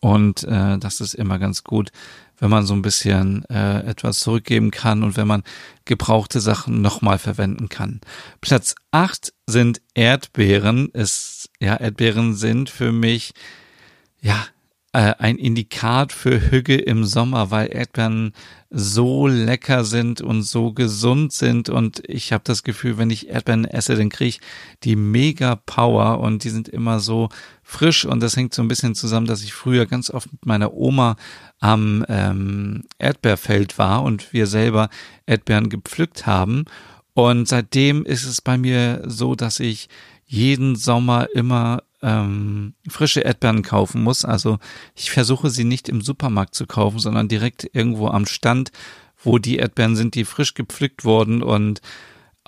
Und 0.00 0.44
äh, 0.44 0.78
das 0.78 1.00
ist 1.00 1.14
immer 1.14 1.40
ganz 1.40 1.64
gut, 1.64 1.90
wenn 2.38 2.50
man 2.50 2.66
so 2.66 2.74
ein 2.74 2.82
bisschen 2.82 3.44
äh, 3.46 3.80
etwas 3.80 4.20
zurückgeben 4.20 4.70
kann 4.70 5.02
und 5.02 5.16
wenn 5.16 5.26
man 5.26 5.42
gebrauchte 5.84 6.40
Sachen 6.40 6.80
nochmal 6.80 7.18
verwenden 7.18 7.68
kann. 7.68 8.00
Platz 8.40 8.74
acht 8.90 9.32
sind 9.46 9.80
Erdbeeren. 9.94 10.90
Es, 10.92 11.48
ja, 11.60 11.76
Erdbeeren 11.76 12.34
sind 12.34 12.70
für 12.70 12.92
mich, 12.92 13.32
ja, 14.20 14.46
äh, 14.92 15.14
ein 15.18 15.36
Indikat 15.36 16.12
für 16.12 16.50
Hüge 16.50 16.76
im 16.76 17.04
Sommer, 17.04 17.50
weil 17.50 17.72
Erdbeeren 17.72 18.32
so 18.70 19.26
lecker 19.26 19.84
sind 19.84 20.20
und 20.20 20.42
so 20.42 20.72
gesund 20.72 21.32
sind 21.32 21.68
und 21.68 22.02
ich 22.06 22.32
habe 22.32 22.44
das 22.44 22.62
Gefühl, 22.62 22.98
wenn 22.98 23.10
ich 23.10 23.28
Erdbeeren 23.28 23.64
esse, 23.64 23.96
dann 23.96 24.08
kriege 24.08 24.28
ich 24.28 24.40
die 24.84 24.96
mega 24.96 25.56
Power 25.56 26.20
und 26.20 26.44
die 26.44 26.50
sind 26.50 26.68
immer 26.68 27.00
so 27.00 27.28
frisch 27.62 28.04
und 28.06 28.20
das 28.20 28.36
hängt 28.36 28.54
so 28.54 28.62
ein 28.62 28.68
bisschen 28.68 28.94
zusammen, 28.94 29.26
dass 29.26 29.42
ich 29.42 29.52
früher 29.52 29.86
ganz 29.86 30.10
oft 30.10 30.32
mit 30.32 30.46
meiner 30.46 30.72
Oma 30.72 31.16
am 31.60 32.04
ähm, 32.08 32.84
Erdbeerfeld 32.98 33.78
war 33.78 34.02
und 34.02 34.32
wir 34.32 34.46
selber 34.46 34.88
Erdbeeren 35.26 35.68
gepflückt 35.68 36.26
haben 36.26 36.64
und 37.18 37.48
seitdem 37.48 38.04
ist 38.04 38.24
es 38.24 38.40
bei 38.40 38.56
mir 38.56 39.02
so, 39.04 39.34
dass 39.34 39.58
ich 39.58 39.88
jeden 40.24 40.76
Sommer 40.76 41.26
immer 41.34 41.82
ähm, 42.00 42.74
frische 42.88 43.22
Erdbeeren 43.22 43.62
kaufen 43.62 44.04
muss. 44.04 44.24
Also 44.24 44.60
ich 44.94 45.10
versuche 45.10 45.50
sie 45.50 45.64
nicht 45.64 45.88
im 45.88 46.00
Supermarkt 46.00 46.54
zu 46.54 46.64
kaufen, 46.68 47.00
sondern 47.00 47.26
direkt 47.26 47.68
irgendwo 47.72 48.06
am 48.06 48.24
Stand, 48.26 48.70
wo 49.20 49.38
die 49.38 49.56
Erdbeeren 49.56 49.96
sind, 49.96 50.14
die 50.14 50.24
frisch 50.24 50.54
gepflückt 50.54 51.04
wurden 51.04 51.42
und 51.42 51.80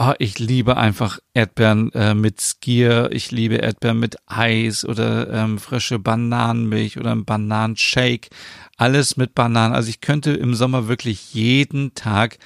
oh, 0.01 0.15
ich 0.19 0.39
liebe 0.39 0.79
einfach 0.79 1.19
Erdbeeren 1.35 1.93
äh, 1.93 2.15
mit 2.15 2.41
Skier, 2.41 3.11
ich 3.13 3.31
liebe 3.31 3.57
Erdbeeren 3.57 4.01
mit 4.01 4.17
Eis 4.27 4.85
oder 4.87 5.31
ähm, 5.31 5.59
frische 5.59 5.99
Bananenmilch 5.99 6.99
oder 6.99 7.13
ein 7.13 7.27
Bananenshake. 7.27 8.31
alles 8.79 9.19
mit 9.19 9.35
Bananen. 9.35 9.75
Also 9.75 9.91
ich 9.91 10.01
könnte 10.01 10.33
im 10.33 10.55
Sommer 10.55 10.89
wirklich 10.89 11.35
jeden 11.35 11.95
Tag 11.95 12.39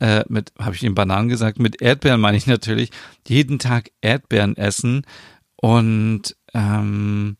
äh, 0.00 0.24
mit, 0.28 0.52
habe 0.58 0.74
ich 0.74 0.82
Ihnen 0.82 0.96
Bananen 0.96 1.28
gesagt, 1.28 1.60
mit 1.60 1.80
Erdbeeren 1.80 2.20
meine 2.20 2.36
ich 2.36 2.48
natürlich, 2.48 2.90
jeden 3.28 3.60
Tag 3.60 3.92
Erdbeeren 4.00 4.56
essen. 4.56 5.06
Und 5.54 6.36
ähm, 6.52 7.36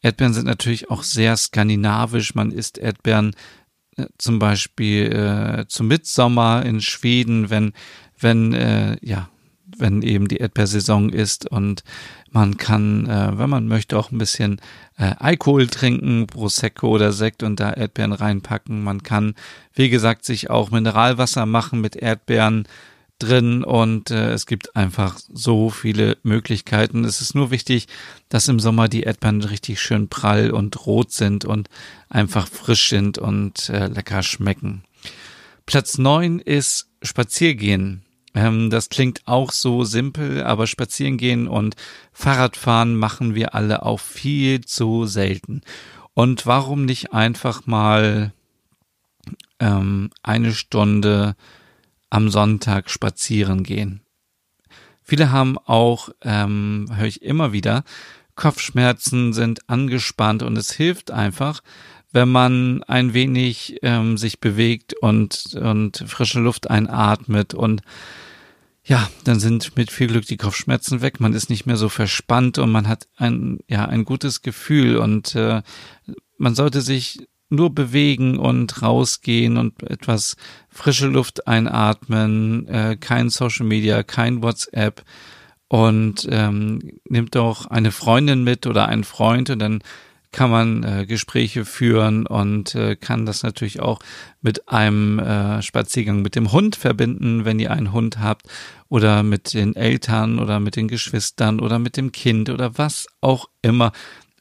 Erdbeeren 0.00 0.32
sind 0.32 0.46
natürlich 0.46 0.90
auch 0.90 1.02
sehr 1.02 1.36
skandinavisch. 1.36 2.34
Man 2.34 2.50
isst 2.50 2.78
Erdbeeren 2.78 3.36
äh, 3.96 4.06
zum 4.16 4.38
Beispiel 4.38 5.12
äh, 5.12 5.66
zum 5.68 5.88
Mitsommer 5.88 6.64
in 6.64 6.80
Schweden, 6.80 7.50
wenn, 7.50 7.74
wenn, 8.18 8.54
äh, 8.54 8.96
ja, 9.02 9.28
wenn 9.76 10.02
eben 10.02 10.28
die 10.28 10.36
Erdbeersaison 10.36 11.10
ist 11.10 11.50
und 11.50 11.82
man 12.30 12.56
kann, 12.56 13.06
äh, 13.06 13.38
wenn 13.38 13.50
man 13.50 13.68
möchte, 13.68 13.98
auch 13.98 14.10
ein 14.10 14.18
bisschen 14.18 14.60
äh, 14.98 15.14
Alkohol 15.18 15.66
trinken, 15.66 16.26
Prosecco 16.26 16.88
oder 16.88 17.12
Sekt 17.12 17.42
und 17.42 17.60
da 17.60 17.72
Erdbeeren 17.72 18.12
reinpacken. 18.12 18.82
Man 18.82 19.02
kann, 19.02 19.34
wie 19.72 19.88
gesagt, 19.88 20.24
sich 20.24 20.50
auch 20.50 20.70
Mineralwasser 20.70 21.46
machen 21.46 21.80
mit 21.80 21.96
Erdbeeren 21.96 22.66
drin 23.18 23.62
und 23.62 24.10
äh, 24.10 24.32
es 24.32 24.46
gibt 24.46 24.74
einfach 24.76 25.18
so 25.32 25.70
viele 25.70 26.16
Möglichkeiten. 26.22 27.04
Es 27.04 27.20
ist 27.20 27.34
nur 27.34 27.50
wichtig, 27.50 27.86
dass 28.28 28.48
im 28.48 28.60
Sommer 28.60 28.88
die 28.88 29.04
Erdbeeren 29.04 29.42
richtig 29.42 29.80
schön 29.80 30.08
prall 30.08 30.50
und 30.50 30.86
rot 30.86 31.12
sind 31.12 31.44
und 31.44 31.68
einfach 32.08 32.48
frisch 32.48 32.88
sind 32.88 33.18
und 33.18 33.68
äh, 33.68 33.86
lecker 33.86 34.22
schmecken. 34.22 34.82
Platz 35.66 35.98
neun 35.98 36.40
ist 36.40 36.88
Spaziergehen. 37.02 38.03
Ähm, 38.34 38.68
das 38.70 38.88
klingt 38.88 39.22
auch 39.26 39.52
so 39.52 39.84
simpel, 39.84 40.42
aber 40.42 40.66
spazieren 40.66 41.16
gehen 41.16 41.46
und 41.48 41.76
Fahrradfahren 42.12 42.96
machen 42.96 43.34
wir 43.34 43.54
alle 43.54 43.84
auch 43.84 44.00
viel 44.00 44.62
zu 44.62 45.06
selten. 45.06 45.62
Und 46.14 46.46
warum 46.46 46.84
nicht 46.84 47.12
einfach 47.12 47.66
mal 47.66 48.32
ähm, 49.60 50.10
eine 50.22 50.52
Stunde 50.52 51.36
am 52.10 52.28
Sonntag 52.28 52.90
spazieren 52.90 53.62
gehen? 53.62 54.00
Viele 55.02 55.30
haben 55.30 55.58
auch, 55.58 56.08
ähm, 56.22 56.86
höre 56.94 57.06
ich 57.06 57.22
immer 57.22 57.52
wieder, 57.52 57.84
Kopfschmerzen 58.36 59.32
sind 59.32 59.68
angespannt 59.68 60.42
und 60.42 60.56
es 60.56 60.72
hilft 60.72 61.10
einfach, 61.10 61.62
wenn 62.10 62.30
man 62.30 62.82
ein 62.84 63.12
wenig 63.12 63.78
ähm, 63.82 64.16
sich 64.16 64.40
bewegt 64.40 64.94
und, 64.94 65.56
und 65.60 66.04
frische 66.06 66.40
Luft 66.40 66.70
einatmet 66.70 67.54
und 67.54 67.82
ja, 68.84 69.08
dann 69.24 69.40
sind 69.40 69.76
mit 69.76 69.90
viel 69.90 70.08
Glück 70.08 70.26
die 70.26 70.36
Kopfschmerzen 70.36 71.00
weg. 71.00 71.18
Man 71.18 71.32
ist 71.32 71.48
nicht 71.48 71.64
mehr 71.64 71.76
so 71.76 71.88
verspannt 71.88 72.58
und 72.58 72.70
man 72.70 72.86
hat 72.86 73.08
ein, 73.16 73.60
ja, 73.66 73.86
ein 73.86 74.04
gutes 74.04 74.42
Gefühl 74.42 74.98
und 74.98 75.34
äh, 75.34 75.62
man 76.36 76.54
sollte 76.54 76.82
sich 76.82 77.26
nur 77.48 77.74
bewegen 77.74 78.38
und 78.38 78.82
rausgehen 78.82 79.56
und 79.56 79.82
etwas 79.84 80.36
frische 80.68 81.06
Luft 81.06 81.46
einatmen, 81.46 82.66
äh, 82.68 82.96
kein 82.98 83.30
Social 83.30 83.64
Media, 83.64 84.02
kein 84.02 84.42
WhatsApp 84.42 85.04
und 85.68 86.28
ähm, 86.30 87.00
nimmt 87.08 87.34
doch 87.34 87.66
eine 87.66 87.90
Freundin 87.90 88.44
mit 88.44 88.66
oder 88.66 88.88
einen 88.88 89.04
Freund 89.04 89.48
und 89.48 89.60
dann 89.60 89.82
kann 90.34 90.50
man 90.50 90.82
äh, 90.82 91.06
Gespräche 91.06 91.64
führen 91.64 92.26
und 92.26 92.74
äh, 92.74 92.96
kann 92.96 93.24
das 93.24 93.42
natürlich 93.42 93.80
auch 93.80 94.00
mit 94.42 94.68
einem 94.68 95.18
äh, 95.18 95.62
Spaziergang 95.62 96.20
mit 96.20 96.34
dem 96.34 96.52
Hund 96.52 96.76
verbinden, 96.76 97.44
wenn 97.44 97.58
ihr 97.58 97.70
einen 97.70 97.92
Hund 97.92 98.18
habt 98.18 98.46
oder 98.88 99.22
mit 99.22 99.54
den 99.54 99.76
Eltern 99.76 100.38
oder 100.38 100.60
mit 100.60 100.76
den 100.76 100.88
Geschwistern 100.88 101.60
oder 101.60 101.78
mit 101.78 101.96
dem 101.96 102.12
Kind 102.12 102.50
oder 102.50 102.76
was 102.76 103.06
auch 103.20 103.48
immer. 103.62 103.92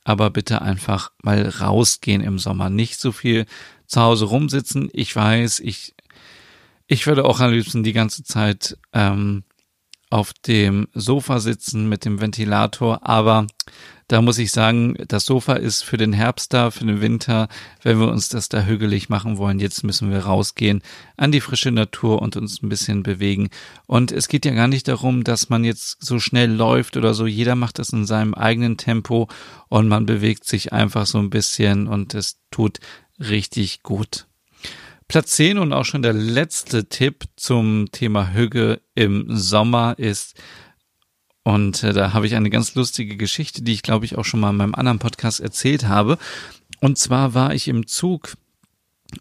Aber 0.04 0.32
bitte 0.32 0.62
einfach 0.62 1.12
mal 1.22 1.48
rausgehen 1.48 2.22
im 2.22 2.40
Sommer, 2.40 2.70
nicht 2.70 3.00
so 3.00 3.14
viel 3.14 3.46
zu 3.86 4.02
Hause 4.02 4.26
rumsitzen. 4.26 4.90
Ich 4.92 5.16
weiß, 5.16 5.62
ich 5.62 5.94
ich 6.88 7.08
würde 7.08 7.26
auch 7.26 7.40
am 7.40 7.52
liebsten 7.52 7.84
die 7.84 7.94
ganze 7.94 8.24
Zeit 8.24 8.78
ähm, 8.92 9.44
auf 10.10 10.34
dem 10.34 10.88
Sofa 10.94 11.40
sitzen 11.40 11.90
mit 11.90 12.06
dem 12.06 12.22
Ventilator, 12.22 13.08
aber 13.08 13.48
da 14.14 14.22
muss 14.22 14.38
ich 14.38 14.52
sagen, 14.52 14.94
das 15.08 15.26
Sofa 15.26 15.54
ist 15.54 15.84
für 15.84 15.98
den 15.98 16.14
Herbst 16.14 16.54
da, 16.54 16.70
für 16.70 16.86
den 16.86 17.02
Winter, 17.02 17.48
wenn 17.82 18.00
wir 18.00 18.10
uns 18.10 18.30
das 18.30 18.48
da 18.48 18.62
hügelig 18.62 19.10
machen 19.10 19.40
wollen. 19.40 19.58
Jetzt 19.58 19.84
müssen 19.84 20.12
wir 20.12 20.20
rausgehen 20.20 20.84
an 21.18 21.32
die 21.32 21.42
frische 21.42 21.72
Natur 21.72 22.22
und 22.22 22.38
uns 22.38 22.62
ein 22.62 22.70
bisschen 22.70 23.02
bewegen. 23.02 23.50
Und 23.88 24.12
es 24.12 24.28
geht 24.28 24.46
ja 24.46 24.54
gar 24.54 24.68
nicht 24.68 24.88
darum, 24.88 25.24
dass 25.24 25.50
man 25.50 25.64
jetzt 25.64 25.98
so 26.00 26.20
schnell 26.20 26.52
läuft 26.52 26.96
oder 26.96 27.16
so. 27.16 27.26
Jeder 27.26 27.56
macht 27.56 27.80
das 27.80 27.90
in 27.90 28.06
seinem 28.06 28.36
eigenen 28.36 28.78
Tempo 28.78 29.30
und 29.68 29.88
man 29.88 30.06
bewegt 30.06 30.46
sich 30.46 30.72
einfach 30.72 31.08
so 31.08 31.18
ein 31.18 31.32
bisschen 31.32 31.88
und 31.88 32.14
es 32.14 32.38
tut 32.52 32.82
richtig 33.18 33.82
gut. 33.82 34.28
Platz 35.08 35.36
10 35.38 35.58
und 35.58 35.74
auch 35.74 35.86
schon 35.86 36.04
der 36.04 36.14
letzte 36.14 36.88
Tipp 36.88 37.24
zum 37.36 37.88
Thema 37.92 38.32
Hüge 38.32 38.80
im 38.94 39.36
Sommer 39.36 39.96
ist 39.98 40.40
und 41.44 41.84
äh, 41.84 41.94
da 41.94 42.14
habe 42.14 42.26
ich 42.26 42.36
eine 42.36 42.50
ganz 42.50 42.76
lustige 42.76 43.18
Geschichte, 43.18 43.62
die 43.62 43.74
ich 43.74 43.84
glaube 43.84 44.06
ich 44.06 44.18
auch 44.18 44.26
schon 44.26 44.40
mal 44.40 44.52
in 44.52 44.58
meinem 44.58 44.76
anderen 44.76 45.00
Podcast 45.00 45.40
erzählt 45.40 45.88
habe. 45.88 46.18
Und 46.80 46.98
zwar 46.98 47.34
war 47.34 47.54
ich 47.54 47.68
im 47.68 47.88
Zug 47.88 48.34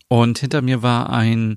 und 0.08 0.38
hinter 0.38 0.62
mir 0.62 0.82
war 0.82 1.10
ein 1.10 1.56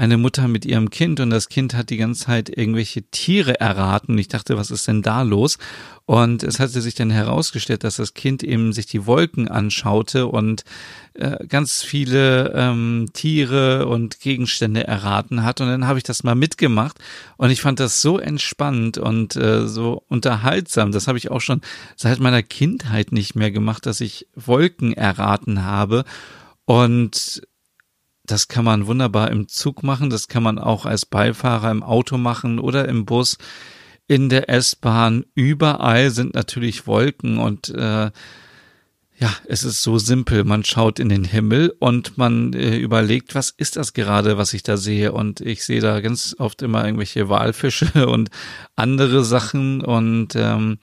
eine 0.00 0.16
Mutter 0.16 0.48
mit 0.48 0.64
ihrem 0.64 0.88
Kind 0.88 1.20
und 1.20 1.28
das 1.28 1.50
Kind 1.50 1.74
hat 1.74 1.90
die 1.90 1.98
ganze 1.98 2.24
Zeit 2.24 2.48
irgendwelche 2.48 3.02
Tiere 3.02 3.60
erraten. 3.60 4.16
Ich 4.16 4.28
dachte, 4.28 4.56
was 4.56 4.70
ist 4.70 4.88
denn 4.88 5.02
da 5.02 5.20
los? 5.20 5.58
Und 6.06 6.42
es 6.42 6.58
hatte 6.58 6.80
sich 6.80 6.94
dann 6.94 7.10
herausgestellt, 7.10 7.84
dass 7.84 7.96
das 7.96 8.14
Kind 8.14 8.42
eben 8.42 8.72
sich 8.72 8.86
die 8.86 9.04
Wolken 9.04 9.48
anschaute 9.48 10.26
und 10.26 10.64
äh, 11.12 11.46
ganz 11.46 11.82
viele 11.82 12.50
ähm, 12.54 13.10
Tiere 13.12 13.88
und 13.88 14.20
Gegenstände 14.20 14.86
erraten 14.86 15.42
hat. 15.42 15.60
Und 15.60 15.68
dann 15.68 15.86
habe 15.86 15.98
ich 15.98 16.04
das 16.04 16.24
mal 16.24 16.34
mitgemacht 16.34 16.96
und 17.36 17.50
ich 17.50 17.60
fand 17.60 17.78
das 17.78 18.00
so 18.00 18.18
entspannend 18.18 18.96
und 18.96 19.36
äh, 19.36 19.68
so 19.68 20.02
unterhaltsam. 20.08 20.92
Das 20.92 21.08
habe 21.08 21.18
ich 21.18 21.30
auch 21.30 21.42
schon 21.42 21.60
seit 21.94 22.20
meiner 22.20 22.42
Kindheit 22.42 23.12
nicht 23.12 23.34
mehr 23.34 23.50
gemacht, 23.50 23.84
dass 23.84 24.00
ich 24.00 24.26
Wolken 24.34 24.94
erraten 24.94 25.62
habe. 25.62 26.06
Und 26.64 27.42
das 28.30 28.48
kann 28.48 28.64
man 28.64 28.86
wunderbar 28.86 29.30
im 29.30 29.48
Zug 29.48 29.82
machen, 29.82 30.10
das 30.10 30.28
kann 30.28 30.42
man 30.42 30.58
auch 30.58 30.86
als 30.86 31.06
Beifahrer 31.06 31.70
im 31.70 31.82
Auto 31.82 32.18
machen 32.18 32.58
oder 32.58 32.88
im 32.88 33.04
Bus, 33.04 33.38
in 34.06 34.28
der 34.28 34.48
S-Bahn. 34.48 35.24
Überall 35.34 36.10
sind 36.10 36.34
natürlich 36.34 36.86
Wolken 36.86 37.38
und 37.38 37.68
äh, 37.70 38.10
ja, 39.20 39.30
es 39.46 39.64
ist 39.64 39.82
so 39.82 39.98
simpel. 39.98 40.44
Man 40.44 40.64
schaut 40.64 40.98
in 40.98 41.10
den 41.10 41.24
Himmel 41.24 41.74
und 41.78 42.16
man 42.16 42.54
äh, 42.54 42.76
überlegt, 42.78 43.34
was 43.34 43.50
ist 43.50 43.76
das 43.76 43.92
gerade, 43.92 44.38
was 44.38 44.54
ich 44.54 44.62
da 44.62 44.78
sehe? 44.78 45.12
Und 45.12 45.42
ich 45.42 45.62
sehe 45.64 45.82
da 45.82 46.00
ganz 46.00 46.34
oft 46.38 46.62
immer 46.62 46.84
irgendwelche 46.86 47.28
Walfische 47.28 48.06
und 48.08 48.30
andere 48.76 49.22
Sachen 49.22 49.82
und 49.82 50.34
ähm, 50.36 50.78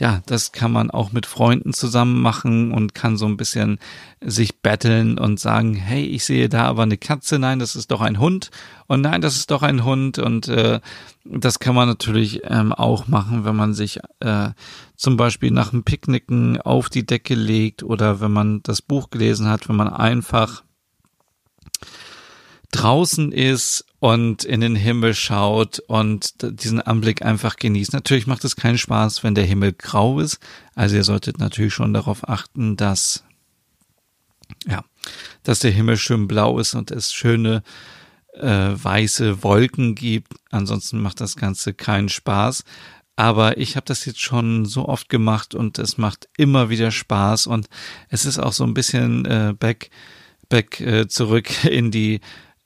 ja, 0.00 0.22
das 0.24 0.52
kann 0.52 0.72
man 0.72 0.90
auch 0.90 1.12
mit 1.12 1.26
Freunden 1.26 1.74
zusammen 1.74 2.22
machen 2.22 2.72
und 2.72 2.94
kann 2.94 3.18
so 3.18 3.26
ein 3.26 3.36
bisschen 3.36 3.78
sich 4.22 4.60
betteln 4.60 5.18
und 5.18 5.38
sagen, 5.38 5.74
hey, 5.74 6.04
ich 6.06 6.24
sehe 6.24 6.48
da 6.48 6.64
aber 6.64 6.84
eine 6.84 6.96
Katze, 6.96 7.38
nein, 7.38 7.58
das 7.58 7.76
ist 7.76 7.90
doch 7.90 8.00
ein 8.00 8.18
Hund. 8.18 8.50
Und 8.86 9.02
nein, 9.02 9.20
das 9.20 9.36
ist 9.36 9.50
doch 9.50 9.62
ein 9.62 9.84
Hund. 9.84 10.18
Und 10.18 10.48
äh, 10.48 10.80
das 11.24 11.58
kann 11.58 11.74
man 11.74 11.86
natürlich 11.86 12.40
ähm, 12.44 12.72
auch 12.72 13.08
machen, 13.08 13.44
wenn 13.44 13.54
man 13.54 13.74
sich 13.74 14.00
äh, 14.20 14.48
zum 14.96 15.18
Beispiel 15.18 15.50
nach 15.50 15.68
dem 15.68 15.84
Picknicken 15.84 16.58
auf 16.58 16.88
die 16.88 17.04
Decke 17.04 17.34
legt 17.34 17.82
oder 17.82 18.22
wenn 18.22 18.32
man 18.32 18.62
das 18.62 18.80
Buch 18.80 19.10
gelesen 19.10 19.48
hat, 19.48 19.68
wenn 19.68 19.76
man 19.76 19.88
einfach 19.88 20.62
draußen 22.72 23.32
ist 23.32 23.84
und 23.98 24.44
in 24.44 24.60
den 24.60 24.76
Himmel 24.76 25.14
schaut 25.14 25.80
und 25.80 26.34
diesen 26.40 26.80
Anblick 26.80 27.22
einfach 27.22 27.56
genießt. 27.56 27.92
Natürlich 27.92 28.26
macht 28.26 28.44
es 28.44 28.56
keinen 28.56 28.78
Spaß, 28.78 29.24
wenn 29.24 29.34
der 29.34 29.44
Himmel 29.44 29.72
grau 29.72 30.20
ist. 30.20 30.38
Also 30.74 30.96
ihr 30.96 31.04
solltet 31.04 31.38
natürlich 31.38 31.74
schon 31.74 31.92
darauf 31.92 32.28
achten, 32.28 32.76
dass, 32.76 33.24
ja, 34.66 34.84
dass 35.42 35.58
der 35.58 35.72
Himmel 35.72 35.96
schön 35.96 36.28
blau 36.28 36.58
ist 36.58 36.74
und 36.74 36.90
es 36.90 37.12
schöne 37.12 37.62
äh, 38.34 38.70
weiße 38.72 39.42
Wolken 39.42 39.94
gibt. 39.94 40.32
Ansonsten 40.50 41.00
macht 41.00 41.20
das 41.20 41.36
Ganze 41.36 41.74
keinen 41.74 42.08
Spaß. 42.08 42.64
Aber 43.16 43.58
ich 43.58 43.76
habe 43.76 43.84
das 43.84 44.06
jetzt 44.06 44.20
schon 44.20 44.64
so 44.64 44.88
oft 44.88 45.10
gemacht 45.10 45.54
und 45.54 45.78
es 45.78 45.98
macht 45.98 46.28
immer 46.38 46.70
wieder 46.70 46.90
Spaß 46.90 47.48
und 47.48 47.68
es 48.08 48.24
ist 48.24 48.38
auch 48.38 48.54
so 48.54 48.64
ein 48.64 48.72
bisschen 48.72 49.26
äh, 49.26 49.52
back, 49.58 49.90
back 50.48 50.80
äh, 50.80 51.06
zurück 51.06 51.64
in 51.64 51.90
die 51.90 52.20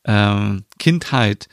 ähm, 0.04 0.64
Kindheit. 0.78 1.48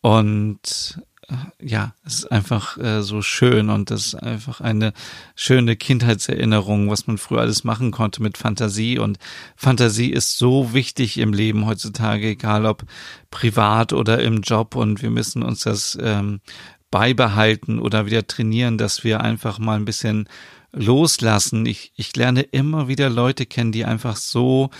Und 0.00 1.00
äh, 1.28 1.66
ja, 1.66 1.94
es 2.04 2.20
ist 2.20 2.32
einfach 2.32 2.76
äh, 2.78 3.02
so 3.02 3.22
schön 3.22 3.70
und 3.70 3.90
das 3.90 4.06
ist 4.08 4.14
einfach 4.14 4.60
eine 4.60 4.92
schöne 5.34 5.76
Kindheitserinnerung, 5.76 6.90
was 6.90 7.06
man 7.06 7.18
früher 7.18 7.40
alles 7.40 7.64
machen 7.64 7.90
konnte 7.90 8.22
mit 8.22 8.36
Fantasie. 8.36 8.98
Und 8.98 9.18
Fantasie 9.56 10.10
ist 10.10 10.38
so 10.38 10.72
wichtig 10.74 11.18
im 11.18 11.32
Leben 11.32 11.66
heutzutage, 11.66 12.28
egal 12.28 12.66
ob 12.66 12.84
privat 13.30 13.92
oder 13.92 14.22
im 14.22 14.42
Job. 14.42 14.76
Und 14.76 15.02
wir 15.02 15.10
müssen 15.10 15.42
uns 15.42 15.60
das 15.60 15.98
ähm, 16.00 16.40
beibehalten 16.90 17.80
oder 17.80 18.06
wieder 18.06 18.26
trainieren, 18.26 18.78
dass 18.78 19.04
wir 19.04 19.20
einfach 19.20 19.58
mal 19.58 19.76
ein 19.76 19.84
bisschen 19.84 20.28
loslassen. 20.72 21.66
Ich, 21.66 21.92
ich 21.96 22.14
lerne 22.16 22.42
immer 22.42 22.88
wieder 22.88 23.08
Leute 23.08 23.46
kennen, 23.46 23.72
die 23.72 23.84
einfach 23.84 24.16
so 24.16 24.70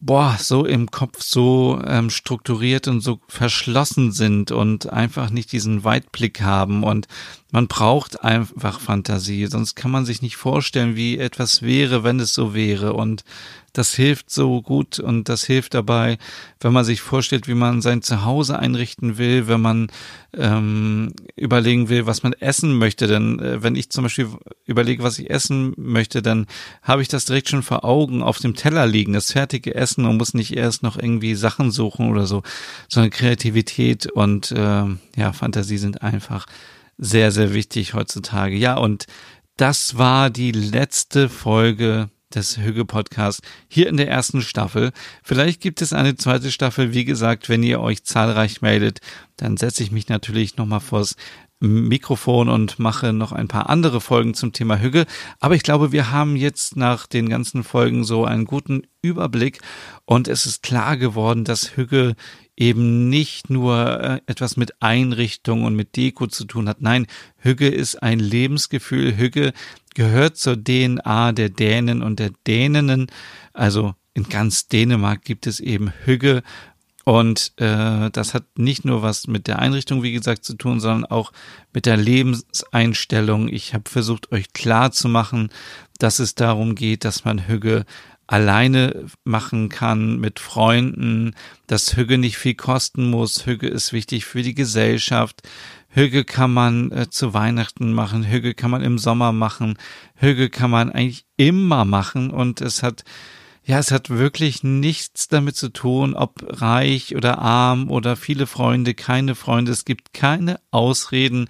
boah, 0.00 0.36
so 0.38 0.64
im 0.64 0.90
Kopf 0.90 1.22
so 1.22 1.80
ähm, 1.86 2.08
strukturiert 2.08 2.88
und 2.88 3.02
so 3.02 3.20
verschlossen 3.28 4.12
sind 4.12 4.50
und 4.50 4.90
einfach 4.90 5.30
nicht 5.30 5.52
diesen 5.52 5.84
Weitblick 5.84 6.40
haben 6.40 6.82
und 6.84 7.06
man 7.52 7.68
braucht 7.68 8.24
einfach 8.24 8.80
Fantasie, 8.80 9.46
sonst 9.46 9.74
kann 9.74 9.90
man 9.90 10.06
sich 10.06 10.22
nicht 10.22 10.36
vorstellen, 10.36 10.96
wie 10.96 11.18
etwas 11.18 11.62
wäre, 11.62 12.02
wenn 12.02 12.18
es 12.18 12.32
so 12.32 12.54
wäre 12.54 12.94
und 12.94 13.24
das 13.72 13.94
hilft 13.94 14.30
so 14.30 14.62
gut 14.62 14.98
und 14.98 15.28
das 15.28 15.44
hilft 15.44 15.74
dabei, 15.74 16.18
wenn 16.60 16.72
man 16.72 16.84
sich 16.84 17.00
vorstellt, 17.00 17.48
wie 17.48 17.54
man 17.54 17.82
sein 17.82 18.02
Zuhause 18.02 18.58
einrichten 18.58 19.18
will, 19.18 19.48
wenn 19.48 19.60
man 19.60 19.92
ähm, 20.36 21.12
überlegen 21.36 21.88
will, 21.88 22.06
was 22.06 22.22
man 22.22 22.32
essen 22.34 22.78
möchte. 22.78 23.06
Denn 23.06 23.38
äh, 23.38 23.62
wenn 23.62 23.76
ich 23.76 23.90
zum 23.90 24.04
Beispiel 24.04 24.28
überlege, 24.66 25.02
was 25.02 25.18
ich 25.18 25.30
essen 25.30 25.72
möchte, 25.76 26.22
dann 26.22 26.46
habe 26.82 27.02
ich 27.02 27.08
das 27.08 27.24
direkt 27.24 27.48
schon 27.48 27.62
vor 27.62 27.84
Augen 27.84 28.22
auf 28.22 28.38
dem 28.38 28.54
Teller 28.54 28.86
liegen, 28.86 29.12
das 29.12 29.32
fertige 29.32 29.74
Essen 29.74 30.04
und 30.04 30.16
muss 30.16 30.34
nicht 30.34 30.56
erst 30.56 30.82
noch 30.82 30.96
irgendwie 30.96 31.34
Sachen 31.34 31.70
suchen 31.70 32.10
oder 32.10 32.26
so, 32.26 32.42
sondern 32.88 33.10
Kreativität 33.10 34.06
und 34.06 34.52
äh, 34.52 34.84
ja, 35.16 35.32
Fantasie 35.32 35.78
sind 35.78 36.02
einfach 36.02 36.46
sehr, 36.98 37.32
sehr 37.32 37.54
wichtig 37.54 37.94
heutzutage. 37.94 38.56
Ja, 38.56 38.76
und 38.76 39.06
das 39.56 39.98
war 39.98 40.30
die 40.30 40.52
letzte 40.52 41.28
Folge 41.28 42.10
des 42.34 42.58
Hüge 42.58 42.84
Podcasts 42.84 43.42
hier 43.68 43.88
in 43.88 43.96
der 43.96 44.08
ersten 44.08 44.42
Staffel. 44.42 44.92
Vielleicht 45.22 45.60
gibt 45.60 45.82
es 45.82 45.92
eine 45.92 46.16
zweite 46.16 46.50
Staffel. 46.50 46.94
Wie 46.94 47.04
gesagt, 47.04 47.48
wenn 47.48 47.62
ihr 47.62 47.80
euch 47.80 48.04
zahlreich 48.04 48.62
meldet, 48.62 49.00
dann 49.36 49.56
setze 49.56 49.82
ich 49.82 49.90
mich 49.90 50.08
natürlich 50.08 50.56
nochmal 50.56 50.80
vors 50.80 51.16
Mikrofon 51.60 52.48
und 52.48 52.78
mache 52.78 53.12
noch 53.12 53.32
ein 53.32 53.46
paar 53.46 53.68
andere 53.68 54.00
Folgen 54.00 54.32
zum 54.32 54.52
Thema 54.52 54.80
Hüge. 54.80 55.04
Aber 55.40 55.54
ich 55.54 55.62
glaube, 55.62 55.92
wir 55.92 56.10
haben 56.10 56.34
jetzt 56.34 56.76
nach 56.76 57.06
den 57.06 57.28
ganzen 57.28 57.64
Folgen 57.64 58.02
so 58.02 58.24
einen 58.24 58.46
guten 58.46 58.82
Überblick 59.02 59.60
und 60.06 60.26
es 60.26 60.46
ist 60.46 60.62
klar 60.62 60.96
geworden, 60.96 61.44
dass 61.44 61.76
Hüge 61.76 62.16
eben 62.60 63.08
nicht 63.08 63.48
nur 63.48 64.00
äh, 64.00 64.20
etwas 64.26 64.56
mit 64.56 64.82
Einrichtung 64.82 65.64
und 65.64 65.74
mit 65.74 65.96
Deko 65.96 66.26
zu 66.26 66.44
tun 66.44 66.68
hat. 66.68 66.82
Nein, 66.82 67.06
Hüge 67.38 67.68
ist 67.68 68.02
ein 68.02 68.20
Lebensgefühl. 68.20 69.16
Hüge 69.16 69.52
gehört 69.94 70.36
zur 70.36 70.62
DNA 70.62 71.32
der 71.32 71.48
Dänen 71.48 72.02
und 72.02 72.20
der 72.20 72.30
Däninnen. 72.46 73.10
Also 73.54 73.94
in 74.12 74.24
ganz 74.24 74.68
Dänemark 74.68 75.24
gibt 75.24 75.46
es 75.46 75.58
eben 75.58 75.92
Hüge. 76.04 76.42
Und 77.04 77.54
äh, 77.56 78.10
das 78.10 78.34
hat 78.34 78.44
nicht 78.58 78.84
nur 78.84 79.00
was 79.00 79.26
mit 79.26 79.46
der 79.46 79.58
Einrichtung, 79.58 80.02
wie 80.02 80.12
gesagt, 80.12 80.44
zu 80.44 80.54
tun, 80.54 80.80
sondern 80.80 81.10
auch 81.10 81.32
mit 81.72 81.86
der 81.86 81.96
Lebenseinstellung. 81.96 83.48
Ich 83.48 83.72
habe 83.72 83.88
versucht, 83.88 84.32
euch 84.32 84.52
klar 84.52 84.92
zu 84.92 85.08
machen, 85.08 85.48
dass 85.98 86.18
es 86.18 86.34
darum 86.34 86.74
geht, 86.74 87.06
dass 87.06 87.24
man 87.24 87.48
Hüge 87.48 87.86
alleine 88.30 89.06
machen 89.24 89.68
kann 89.68 90.20
mit 90.20 90.38
Freunden, 90.38 91.34
dass 91.66 91.96
Hüge 91.96 92.16
nicht 92.16 92.38
viel 92.38 92.54
kosten 92.54 93.10
muss. 93.10 93.44
Hüge 93.44 93.66
ist 93.66 93.92
wichtig 93.92 94.24
für 94.24 94.42
die 94.42 94.54
Gesellschaft. 94.54 95.42
Hüge 95.88 96.24
kann 96.24 96.52
man 96.52 96.92
äh, 96.92 97.10
zu 97.10 97.34
Weihnachten 97.34 97.92
machen. 97.92 98.30
Hüge 98.30 98.54
kann 98.54 98.70
man 98.70 98.82
im 98.82 98.98
Sommer 98.98 99.32
machen. 99.32 99.78
Hüge 100.14 100.48
kann 100.48 100.70
man 100.70 100.92
eigentlich 100.92 101.24
immer 101.36 101.84
machen 101.84 102.30
und 102.30 102.60
es 102.60 102.84
hat 102.84 103.02
ja, 103.64 103.78
es 103.78 103.90
hat 103.90 104.10
wirklich 104.10 104.64
nichts 104.64 105.28
damit 105.28 105.54
zu 105.54 105.68
tun, 105.68 106.14
ob 106.14 106.42
reich 106.60 107.14
oder 107.14 107.38
arm 107.38 107.90
oder 107.90 108.16
viele 108.16 108.46
Freunde, 108.46 108.94
keine 108.94 109.34
Freunde. 109.34 109.70
Es 109.70 109.84
gibt 109.84 110.14
keine 110.14 110.58
Ausreden, 110.70 111.48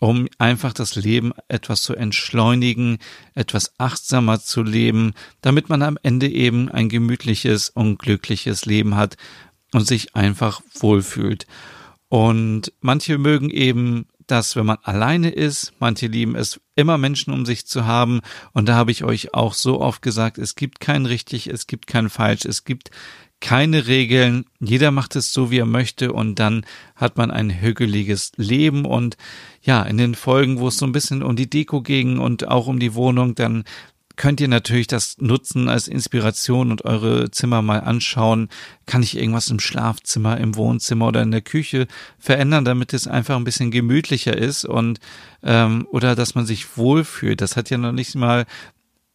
um 0.00 0.28
einfach 0.38 0.72
das 0.72 0.94
Leben 0.94 1.32
etwas 1.48 1.82
zu 1.82 1.94
entschleunigen, 1.94 2.98
etwas 3.34 3.72
achtsamer 3.78 4.40
zu 4.40 4.62
leben, 4.62 5.14
damit 5.40 5.68
man 5.68 5.82
am 5.82 5.98
Ende 6.02 6.28
eben 6.28 6.70
ein 6.70 6.88
gemütliches 6.88 7.70
und 7.70 7.98
glückliches 7.98 8.66
Leben 8.66 8.96
hat 8.96 9.16
und 9.72 9.86
sich 9.86 10.14
einfach 10.14 10.60
wohlfühlt. 10.78 11.46
Und 12.08 12.72
manche 12.80 13.18
mögen 13.18 13.50
eben 13.50 14.06
das, 14.26 14.56
wenn 14.56 14.66
man 14.66 14.78
alleine 14.82 15.30
ist. 15.30 15.72
Manche 15.78 16.06
lieben 16.06 16.34
es, 16.34 16.60
immer 16.74 16.98
Menschen 16.98 17.32
um 17.32 17.46
sich 17.46 17.66
zu 17.66 17.86
haben. 17.86 18.20
Und 18.52 18.68
da 18.68 18.74
habe 18.74 18.90
ich 18.90 19.04
euch 19.04 19.34
auch 19.34 19.54
so 19.54 19.80
oft 19.80 20.02
gesagt, 20.02 20.38
es 20.38 20.54
gibt 20.54 20.80
kein 20.80 21.06
richtig, 21.06 21.46
es 21.46 21.66
gibt 21.66 21.86
kein 21.86 22.10
falsch, 22.10 22.44
es 22.44 22.64
gibt 22.64 22.90
keine 23.40 23.86
Regeln, 23.86 24.46
jeder 24.60 24.90
macht 24.90 25.14
es 25.14 25.32
so, 25.32 25.50
wie 25.50 25.58
er 25.58 25.66
möchte 25.66 26.12
und 26.12 26.38
dann 26.38 26.64
hat 26.94 27.16
man 27.16 27.30
ein 27.30 27.60
hügeliges 27.60 28.32
Leben 28.36 28.84
und 28.84 29.16
ja, 29.62 29.82
in 29.82 29.98
den 29.98 30.14
Folgen, 30.14 30.58
wo 30.58 30.68
es 30.68 30.78
so 30.78 30.86
ein 30.86 30.92
bisschen 30.92 31.22
um 31.22 31.36
die 31.36 31.50
Deko 31.50 31.82
ging 31.82 32.18
und 32.18 32.48
auch 32.48 32.66
um 32.66 32.78
die 32.78 32.94
Wohnung, 32.94 33.34
dann 33.34 33.64
könnt 34.16 34.40
ihr 34.40 34.48
natürlich 34.48 34.86
das 34.86 35.16
nutzen 35.18 35.68
als 35.68 35.88
Inspiration 35.88 36.70
und 36.70 36.84
eure 36.84 37.30
Zimmer 37.30 37.62
mal 37.62 37.80
anschauen. 37.80 38.48
Kann 38.86 39.02
ich 39.02 39.16
irgendwas 39.16 39.50
im 39.50 39.60
Schlafzimmer, 39.60 40.38
im 40.38 40.56
Wohnzimmer 40.56 41.08
oder 41.08 41.22
in 41.22 41.30
der 41.30 41.42
Küche 41.42 41.86
verändern, 42.18 42.64
damit 42.64 42.94
es 42.94 43.06
einfach 43.06 43.36
ein 43.36 43.44
bisschen 43.44 43.70
gemütlicher 43.70 44.36
ist 44.36 44.64
und 44.64 44.98
ähm, 45.42 45.86
oder 45.90 46.16
dass 46.16 46.34
man 46.34 46.46
sich 46.46 46.76
wohlfühlt. 46.76 47.40
Das 47.40 47.56
hat 47.56 47.68
ja 47.68 47.76
noch 47.76 47.92
nicht 47.92 48.14
mal 48.14 48.46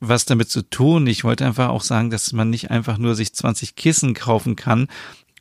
was 0.02 0.26
damit 0.26 0.50
zu 0.50 0.64
tun. 0.70 1.08
Ich 1.08 1.24
wollte 1.24 1.46
einfach 1.46 1.70
auch 1.70 1.84
sagen, 1.84 2.10
dass 2.10 2.34
man 2.34 2.50
nicht 2.50 2.72
einfach 2.72 2.98
nur 2.98 3.16
sich 3.16 3.34
20 3.34 3.76
Kissen 3.76 4.14
kaufen 4.14 4.58
kann 4.58 4.88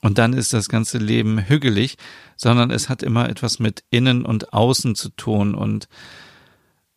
und 0.00 0.18
dann 0.18 0.32
ist 0.32 0.52
das 0.52 0.68
ganze 0.68 0.98
Leben 0.98 1.38
hügelig, 1.48 1.96
sondern 2.36 2.70
es 2.70 2.88
hat 2.88 3.02
immer 3.02 3.28
etwas 3.28 3.58
mit 3.58 3.84
Innen 3.90 4.24
und 4.24 4.52
Außen 4.52 4.94
zu 4.94 5.10
tun. 5.10 5.54
Und 5.54 5.88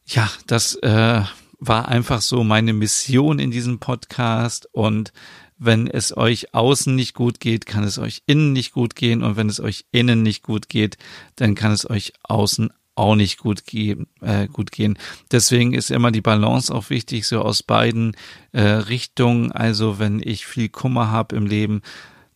ja, 0.06 0.30
das 0.47 0.76
äh, 0.76 1.21
war 1.60 1.88
einfach 1.88 2.21
so 2.21 2.43
meine 2.43 2.73
Mission 2.73 3.39
in 3.39 3.52
diesem 3.52 3.80
Podcast. 3.80 4.69
Und 4.71 5.12
wenn 5.58 5.88
es 5.88 6.15
euch 6.15 6.54
außen 6.54 6.95
nicht 6.95 7.13
gut 7.13 7.41
geht, 7.41 7.65
kann 7.65 7.84
es 7.84 7.97
euch 7.97 8.23
innen 8.26 8.54
nicht 8.54 8.71
gut 8.71 8.95
gehen. 8.95 9.21
Und 9.21 9.36
wenn 9.36 9.49
es 9.49 9.60
euch 9.60 9.86
innen 9.91 10.23
nicht 10.23 10.43
gut 10.43 10.69
geht, 10.69 10.97
dann 11.36 11.56
kann 11.56 11.73
es 11.73 11.89
euch 11.89 12.13
außen 12.23 12.71
auch 12.96 13.16
nicht 13.16 13.38
gut, 13.40 13.66
gehen, 13.66 14.08
äh, 14.22 14.48
gut 14.48 14.72
gehen. 14.72 14.98
Deswegen 15.32 15.74
ist 15.74 15.92
immer 15.92 16.12
die 16.12 16.22
Balance 16.22 16.74
auch 16.74 16.90
wichtig, 16.90 17.28
so 17.28 17.42
aus 17.42 17.64
beiden 17.64 18.16
äh, 18.52 18.62
Richtungen. 18.62 19.52
Also 19.52 20.00
wenn 20.00 20.22
ich 20.24 20.46
viel 20.46 20.70
Kummer 20.70 21.10
habe 21.10 21.36
im 21.36 21.46
Leben, 21.46 21.82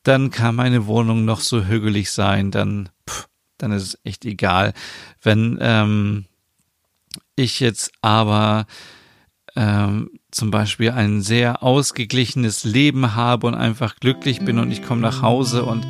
dann 0.04 0.32
kann 0.32 0.56
meine 0.56 0.88
Wohnung 0.88 1.26
noch 1.26 1.42
so 1.42 1.66
hügelig 1.66 2.12
sein, 2.12 2.50
dann, 2.50 2.90
pff, 3.08 3.28
dann 3.58 3.72
ist 3.72 3.84
es 3.84 4.00
echt 4.04 4.26
egal. 4.26 4.74
Wenn 5.22 5.58
ähm, 5.62 6.26
ich 7.36 7.60
jetzt 7.60 7.92
aber 8.02 8.66
ähm, 9.56 10.12
zum 10.32 10.52
Beispiel 10.52 10.92
ein 10.92 11.22
sehr 11.22 11.64
ausgeglichenes 11.64 12.64
Leben 12.64 13.16
habe 13.16 13.48
und 13.48 13.56
einfach 13.56 13.96
glücklich 13.96 14.40
bin 14.40 14.60
und 14.60 14.72
ich 14.72 14.84
komme 14.84 15.02
nach 15.02 15.22
Hause 15.22 15.66
und 15.66 15.86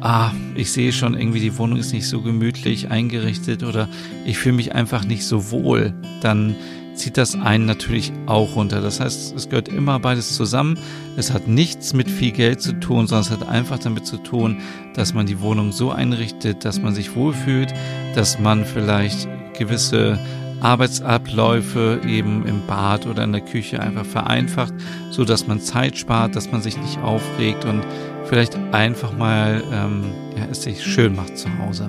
ah, 0.00 0.30
ich 0.54 0.72
sehe 0.72 0.92
schon 0.92 1.14
irgendwie, 1.14 1.40
die 1.40 1.56
Wohnung 1.58 1.78
ist 1.78 1.92
nicht 1.92 2.08
so 2.08 2.20
gemütlich 2.20 2.90
eingerichtet 2.90 3.62
oder 3.62 3.88
ich 4.24 4.38
fühle 4.38 4.56
mich 4.56 4.74
einfach 4.74 5.04
nicht 5.04 5.24
so 5.24 5.50
wohl, 5.50 5.94
dann 6.20 6.56
zieht 6.94 7.16
das 7.16 7.36
einen 7.36 7.64
natürlich 7.64 8.12
auch 8.26 8.56
runter. 8.56 8.80
Das 8.80 9.00
heißt, 9.00 9.34
es 9.34 9.48
gehört 9.48 9.68
immer 9.68 10.00
beides 10.00 10.34
zusammen. 10.34 10.78
Es 11.16 11.32
hat 11.32 11.46
nichts 11.46 11.94
mit 11.94 12.10
viel 12.10 12.32
Geld 12.32 12.60
zu 12.60 12.72
tun, 12.72 13.06
sondern 13.06 13.24
es 13.24 13.30
hat 13.30 13.48
einfach 13.48 13.78
damit 13.78 14.04
zu 14.04 14.16
tun, 14.16 14.58
dass 14.94 15.14
man 15.14 15.26
die 15.26 15.40
Wohnung 15.40 15.70
so 15.70 15.92
einrichtet, 15.92 16.64
dass 16.64 16.80
man 16.82 16.94
sich 16.94 17.14
wohlfühlt, 17.14 17.72
dass 18.14 18.40
man 18.40 18.64
vielleicht 18.64 19.28
gewisse 19.56 20.18
Arbeitsabläufe 20.60 22.00
eben 22.06 22.44
im 22.46 22.66
Bad 22.66 23.06
oder 23.06 23.22
in 23.22 23.32
der 23.32 23.42
Küche 23.42 23.80
einfach 23.80 24.04
vereinfacht, 24.04 24.74
so 25.10 25.24
dass 25.24 25.46
man 25.46 25.60
Zeit 25.60 25.96
spart, 25.96 26.34
dass 26.34 26.50
man 26.50 26.62
sich 26.62 26.76
nicht 26.76 26.98
aufregt 26.98 27.64
und 27.64 27.84
vielleicht 28.28 28.56
einfach 28.72 29.16
mal 29.16 29.62
ähm, 29.72 30.04
ja, 30.36 30.44
es 30.50 30.62
sich 30.62 30.84
schön 30.84 31.16
macht 31.16 31.36
zu 31.36 31.48
Hause. 31.58 31.88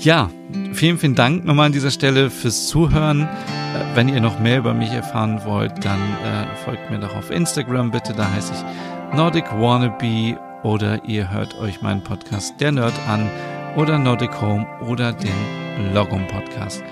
Ja, 0.00 0.30
vielen, 0.72 0.98
vielen 0.98 1.14
Dank 1.14 1.44
nochmal 1.44 1.66
an 1.66 1.72
dieser 1.72 1.90
Stelle 1.90 2.30
fürs 2.30 2.68
Zuhören. 2.68 3.22
Äh, 3.22 3.96
wenn 3.96 4.08
ihr 4.08 4.20
noch 4.20 4.38
mehr 4.40 4.58
über 4.58 4.74
mich 4.74 4.90
erfahren 4.90 5.40
wollt, 5.44 5.84
dann 5.84 6.00
äh, 6.24 6.56
folgt 6.64 6.90
mir 6.90 6.98
doch 6.98 7.14
auf 7.14 7.30
Instagram 7.30 7.90
bitte, 7.90 8.14
da 8.14 8.30
heiße 8.30 8.52
ich 8.54 9.16
Nordic 9.16 9.44
Wannabe 9.52 10.38
oder 10.62 11.04
ihr 11.04 11.30
hört 11.30 11.58
euch 11.58 11.82
meinen 11.82 12.02
Podcast 12.02 12.54
Der 12.60 12.72
Nerd 12.72 12.94
an 13.08 13.28
oder 13.76 13.98
Nordic 13.98 14.40
Home 14.40 14.66
oder 14.88 15.12
den 15.12 15.94
Logum 15.94 16.26
Podcast. 16.28 16.82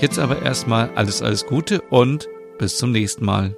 Jetzt 0.00 0.18
aber 0.18 0.42
erstmal 0.42 0.90
alles, 0.94 1.22
alles 1.22 1.46
Gute 1.46 1.80
und 1.82 2.28
bis 2.58 2.78
zum 2.78 2.92
nächsten 2.92 3.24
Mal. 3.24 3.54